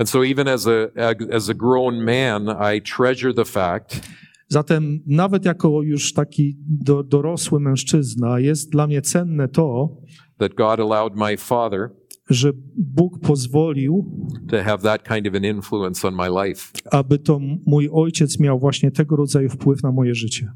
And 0.02 0.08
so, 0.08 0.24
even 0.24 0.48
as 0.48 0.66
a, 0.66 0.90
as 1.30 1.48
a 1.48 1.54
grown 1.54 2.04
man, 2.04 2.48
I 2.48 2.80
treasure 2.80 3.32
the 3.32 3.44
fact 3.44 4.00
Zatem 4.48 5.00
nawet 5.06 5.44
jako 5.44 5.82
już 5.82 6.12
taki 6.12 6.56
do, 6.68 7.02
dorosły 7.02 7.60
mężczyzna 7.60 8.40
jest 8.40 8.70
dla 8.70 8.86
mnie 8.86 9.02
cenne 9.02 9.48
to, 9.48 9.96
that 10.38 10.54
God 10.54 10.80
allowed 10.80 11.16
my 11.16 11.36
father 11.36 11.90
że 12.30 12.52
Bóg 12.76 13.20
pozwolił, 13.20 14.04
to 14.48 14.62
have 14.62 14.78
that 14.78 15.08
kind 15.08 15.26
of 15.28 15.34
an 15.34 15.44
influence 15.44 16.08
on 16.08 16.14
my 16.14 16.46
life. 16.46 16.72
aby 16.90 17.18
to 17.18 17.40
mój 17.66 17.88
ojciec 17.92 18.40
miał 18.40 18.58
właśnie 18.58 18.90
tego 18.90 19.16
rodzaju 19.16 19.48
wpływ 19.48 19.82
na 19.82 19.92
moje 19.92 20.14
życie. 20.14 20.52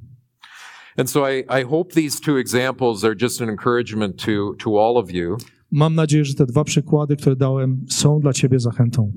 And 0.97 1.11
so, 1.11 1.31
I, 1.31 1.45
I 1.61 1.65
hope 1.65 1.95
these 1.95 2.21
two 2.21 2.39
examples 2.39 3.05
are 3.05 3.15
just 3.23 3.43
an 3.43 3.49
encouragement 3.49 4.25
to, 4.25 4.55
to 4.59 4.71
all 4.71 4.97
of 4.97 5.11
you 5.11 5.37
Mam 5.77 5.95
nadzieję, 5.95 6.25
że 6.25 6.35
te 6.35 6.47
dwa 6.47 6.65
przykłady, 6.65 7.17
które 7.17 7.37
dałem, 7.37 7.85
są 7.89 8.21
dla 8.21 8.33
ciebie 8.33 8.61
zachętą, 8.61 9.13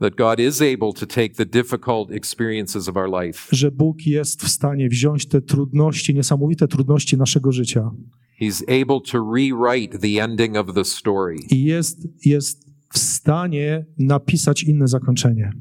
that 0.00 0.14
God 0.14 0.38
is 0.40 0.62
able 0.62 0.92
to 0.92 1.06
take 1.06 1.28
the 1.28 1.46
difficult 1.46 2.10
experiences 2.10 2.88
of 2.88 2.96
our 2.96 3.22
life. 3.24 3.56
że 3.56 3.70
Bóg 3.70 4.06
jest 4.06 4.42
w 4.42 4.48
stanie 4.48 4.88
wziąć 4.88 5.26
te 5.28 5.40
trudności, 5.42 6.14
niesamowite 6.14 6.68
trudności 6.68 7.16
naszego 7.16 7.52
życia 7.52 7.90
He's 8.42 8.62
able 8.82 9.00
to 9.12 9.34
rewrite 9.34 9.98
the 9.98 10.24
ending 10.24 10.56
of 10.56 10.74
the 10.74 10.84
story. 10.84 11.36
i 11.50 11.64
jest, 11.64 12.08
jest 12.26 12.66
w 12.92 12.98
stanie 12.98 13.86
napisać 13.98 14.62
inne 14.62 14.88
zakończenie. 14.88 15.52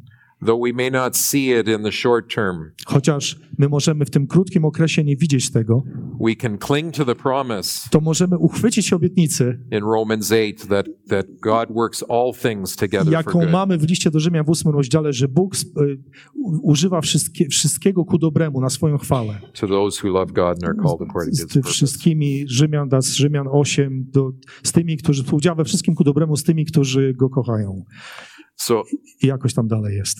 Though 0.45 0.63
we 0.63 0.73
may 0.73 0.91
not 0.91 1.17
see 1.17 1.49
it 1.59 1.67
in 1.67 1.83
the 1.83 1.91
short 1.91 2.35
term, 2.35 2.57
Chociaż 2.85 3.39
my 3.57 3.69
możemy 3.69 4.05
w 4.05 4.09
tym 4.09 4.27
krótkim 4.27 4.65
okresie 4.65 5.03
nie 5.03 5.17
widzieć 5.17 5.51
tego, 5.51 5.83
we 6.19 6.35
can 6.35 6.57
cling 6.57 6.95
to 6.95 7.05
the 7.05 7.15
promise 7.15 7.89
to 7.91 8.01
możemy 8.01 8.37
uchwycić 8.37 8.93
obietnicy, 8.93 9.59
in 9.71 9.83
Romans 9.83 10.31
8 10.31 10.67
that, 10.67 10.85
that 11.09 11.25
God 11.41 11.71
works 11.71 12.03
all 12.09 12.33
things 12.33 12.75
together 12.75 13.05
for 13.05 13.13
jaką 13.13 13.51
mamy 13.51 13.77
w 13.77 13.89
liście 13.89 14.11
do 14.11 14.19
Rzymian 14.19 14.45
w 14.45 14.49
ósmym 14.49 14.75
rozdziale, 14.75 15.13
że 15.13 15.27
Bóg 15.27 15.55
y, 15.55 15.57
używa 16.63 17.01
wszystkie, 17.01 17.47
wszystkiego 17.47 18.05
ku 18.05 18.17
dobremu, 18.17 18.61
na 18.61 18.69
swoją 18.69 18.97
chwałę. 18.97 19.39
To 19.53 19.67
those 19.67 20.07
who 20.07 20.13
love 20.13 20.33
God 20.33 20.47
and 20.47 20.63
are 20.63 20.75
called 20.75 21.01
according 21.09 21.37
to 21.53 21.61
his 21.61 21.73
wszystkimi, 21.73 22.45
Rzymian, 22.47 22.89
das, 22.89 23.07
Rzymian 23.07 23.47
8, 23.51 24.05
do, 24.11 24.31
z 24.63 24.71
tymi, 24.71 24.97
którzy 24.97 25.23
współdziała 25.23 25.55
we 25.55 25.63
wszystkim 25.63 25.95
ku 25.95 26.03
dobremu, 26.03 26.35
z 26.35 26.43
tymi, 26.43 26.65
którzy 26.65 27.13
go 27.13 27.29
kochają. 27.29 27.83
So, 28.55 28.83
I 29.21 29.27
jakoś 29.27 29.53
tam 29.53 29.67
dalej 29.67 29.97
jest. 29.97 30.17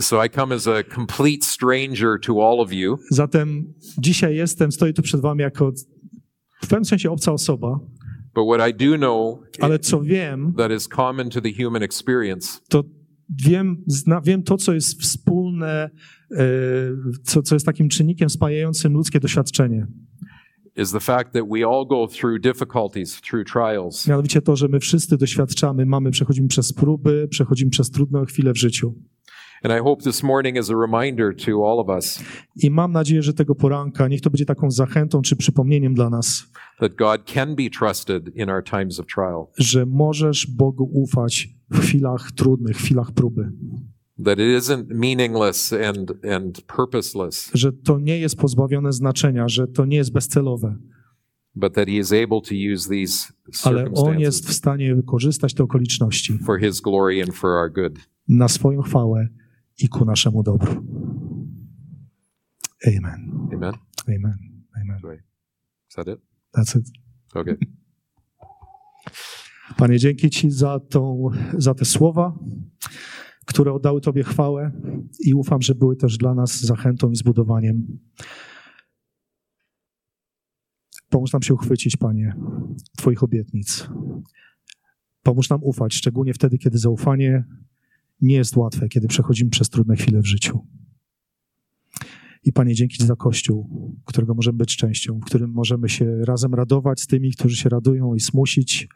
So 0.00 0.24
I 0.26 0.30
come 0.30 0.54
as 0.54 0.66
a 0.66 0.82
complete 0.94 1.44
stranger 1.44 2.20
to 2.20 2.48
all 2.48 2.60
of 2.60 2.72
you, 2.72 2.98
Zatem 3.10 3.74
dzisiaj 3.98 4.36
jestem, 4.36 4.72
stoję 4.72 4.92
tu 4.92 5.02
przed 5.02 5.20
wami 5.20 5.40
jako 5.40 5.72
w 6.62 6.66
pewnym 6.66 6.84
sensie 6.84 7.10
obca 7.10 7.32
osoba, 7.32 7.80
but 8.34 8.44
what 8.54 8.70
I 8.70 8.88
do 8.88 8.96
know 8.96 9.38
ale 9.60 9.78
co 9.78 10.00
wiem, 10.00 10.54
that 10.56 10.72
is 10.72 10.88
common 10.88 11.30
to 11.30 11.40
the 11.40 11.64
human 11.64 11.82
experience 11.82 12.60
to 12.68 12.84
wiem, 13.44 13.76
zna, 13.86 14.20
wiem 14.20 14.42
to, 14.42 14.56
co 14.56 14.74
jest 14.74 15.02
wspólne, 15.02 15.90
e, 16.30 16.46
co, 17.24 17.42
co 17.42 17.54
jest 17.54 17.66
takim 17.66 17.88
czynnikiem 17.88 18.30
spajającym 18.30 18.92
ludzkie 18.92 19.20
doświadczenie. 19.20 19.86
is 20.76 20.90
the 20.90 21.00
fact 21.00 21.32
that 21.32 21.48
we 21.48 21.62
all 21.62 21.84
go 21.84 22.06
through 22.06 22.38
difficulties, 22.38 23.20
through 23.20 23.44
trials. 23.44 24.06
Mianowicie 24.06 24.42
to, 24.42 24.56
że 24.56 24.68
my 24.68 24.80
wszyscy 24.80 25.16
doświadczamy, 25.16 25.86
mamy, 25.86 26.10
przechodzimy 26.10 26.48
przez 26.48 26.72
próby, 26.72 27.28
przechodzimy 27.30 27.70
przez 27.70 27.90
trudne 27.90 28.26
chwile 28.26 28.52
w 28.52 28.58
życiu. 28.58 28.94
And 29.64 29.72
I 29.72 29.82
hope 29.82 30.02
this 30.02 30.22
morning 30.22 30.58
is 30.58 30.70
a 30.70 30.76
reminder 30.76 31.36
to 31.46 31.66
all 31.66 31.80
of 31.80 31.88
us 31.88 32.18
I 32.56 32.70
mam 32.70 32.92
nadzieję, 32.92 33.22
że 33.22 33.32
tego 33.34 33.54
poranka 33.54 34.08
niech 34.08 34.20
to 34.20 34.30
będzie 34.30 34.44
taką 34.44 34.70
zachętą 34.70 35.22
czy 35.22 35.36
przypomnieniem 35.36 35.94
dla 35.94 36.10
nas, 36.10 36.46
that 36.80 36.94
God 36.94 37.24
can 37.32 37.54
be 37.54 37.70
trusted 37.78 38.36
in 38.36 38.50
our 38.50 38.64
times 38.64 39.00
of 39.00 39.06
trial, 39.06 39.46
że 39.58 39.86
możesz 39.86 40.46
Bogu 40.46 40.90
ufać 40.92 41.48
w 41.70 41.80
chwilach 41.80 42.32
trudnych, 42.32 42.76
w 42.76 42.82
chwilach 42.82 43.12
próby. 43.12 43.52
that 44.24 44.38
it 44.38 44.62
isn't 44.62 44.84
meaningless 44.88 45.72
and, 45.72 46.12
and 46.24 46.60
purposeless, 46.60 47.50
Że 47.54 47.72
to 47.72 47.98
nie 47.98 48.18
jest 48.18 48.36
pozbawione 48.36 48.92
znaczenia, 48.92 49.48
że 49.48 49.66
to 49.66 49.84
nie 49.86 49.96
jest 49.96 50.12
bezcelowe, 50.12 50.76
but 51.54 51.74
that 51.74 51.88
He 51.88 51.94
is 51.94 52.12
able 52.12 52.40
to 52.40 52.54
use 52.74 52.88
these 52.88 53.32
ale 53.64 53.90
On 53.94 54.20
jest 54.20 54.48
w 54.48 54.52
stanie 54.52 54.94
wykorzystać 54.94 55.54
te 55.54 55.64
okoliczności 55.64 56.38
for 56.38 56.60
His 56.60 56.80
glory 56.80 57.22
and 57.22 57.34
for 57.34 57.50
our 57.50 57.72
good. 57.72 57.98
na 58.28 58.48
swoją 58.48 58.82
chwałę 58.82 59.28
i 59.78 59.88
ku 59.88 60.04
naszemu 60.04 60.42
dobru. 60.42 60.72
Amen. 62.86 63.48
Amen. 63.54 63.72
Amen. 64.08 64.38
Amen. 64.82 65.00
I- 65.16 65.22
Is 65.88 65.94
that 65.94 66.08
it? 66.08 66.20
That's 66.56 66.78
it. 66.78 66.88
Okay. 67.34 67.56
Panie, 69.76 69.98
dzięki 69.98 70.30
Ci 70.30 70.50
za, 70.50 70.80
tą, 70.80 71.28
za 71.58 71.74
te 71.74 71.84
słowa, 71.84 72.38
które 73.46 73.72
oddały 73.72 74.00
Tobie 74.00 74.24
chwałę 74.24 74.72
i 75.26 75.34
ufam, 75.34 75.62
że 75.62 75.74
były 75.74 75.96
też 75.96 76.16
dla 76.18 76.34
nas 76.34 76.60
zachętą 76.60 77.10
i 77.10 77.16
zbudowaniem. 77.16 77.98
Pomóż 81.08 81.32
nam 81.32 81.42
się 81.42 81.54
uchwycić, 81.54 81.96
Panie, 81.96 82.36
Twoich 82.96 83.22
obietnic. 83.22 83.88
Pomóż 85.22 85.50
nam 85.50 85.62
ufać, 85.62 85.94
szczególnie 85.94 86.34
wtedy, 86.34 86.58
kiedy 86.58 86.78
zaufanie 86.78 87.44
nie 88.20 88.34
jest 88.34 88.56
łatwe, 88.56 88.88
kiedy 88.88 89.08
przechodzimy 89.08 89.50
przez 89.50 89.68
trudne 89.68 89.96
chwile 89.96 90.20
w 90.20 90.26
życiu. 90.26 90.66
I 92.44 92.52
Panie, 92.52 92.74
dzięki 92.74 92.98
Ci 92.98 93.06
za 93.06 93.16
Kościół, 93.16 93.68
którego 94.04 94.34
możemy 94.34 94.58
być 94.58 94.76
częścią, 94.76 95.20
w 95.20 95.24
którym 95.24 95.50
możemy 95.50 95.88
się 95.88 96.24
razem 96.24 96.54
radować 96.54 97.00
z 97.00 97.06
tymi, 97.06 97.32
którzy 97.32 97.56
się 97.56 97.68
radują 97.68 98.14
i 98.14 98.20
smucić 98.20 98.88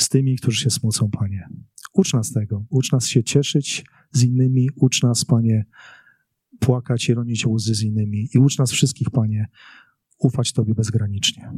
z 0.00 0.08
tymi, 0.08 0.36
którzy 0.36 0.60
się 0.60 0.70
smucą, 0.70 1.10
Panie. 1.10 1.48
Ucz 1.92 2.12
nas 2.12 2.32
tego. 2.32 2.64
Ucz 2.70 2.92
nas 2.92 3.06
się 3.06 3.24
cieszyć 3.24 3.84
z 4.12 4.24
innymi. 4.24 4.68
Ucz 4.76 5.02
nas, 5.02 5.24
Panie, 5.24 5.64
płakać 6.60 7.08
i 7.08 7.14
ronić 7.14 7.46
łzy 7.46 7.74
z 7.74 7.82
innymi. 7.82 8.28
I 8.34 8.38
ucz 8.38 8.58
nas 8.58 8.72
wszystkich, 8.72 9.10
Panie, 9.10 9.46
ufać 10.18 10.52
Tobie 10.52 10.74
bezgranicznie. 10.74 11.52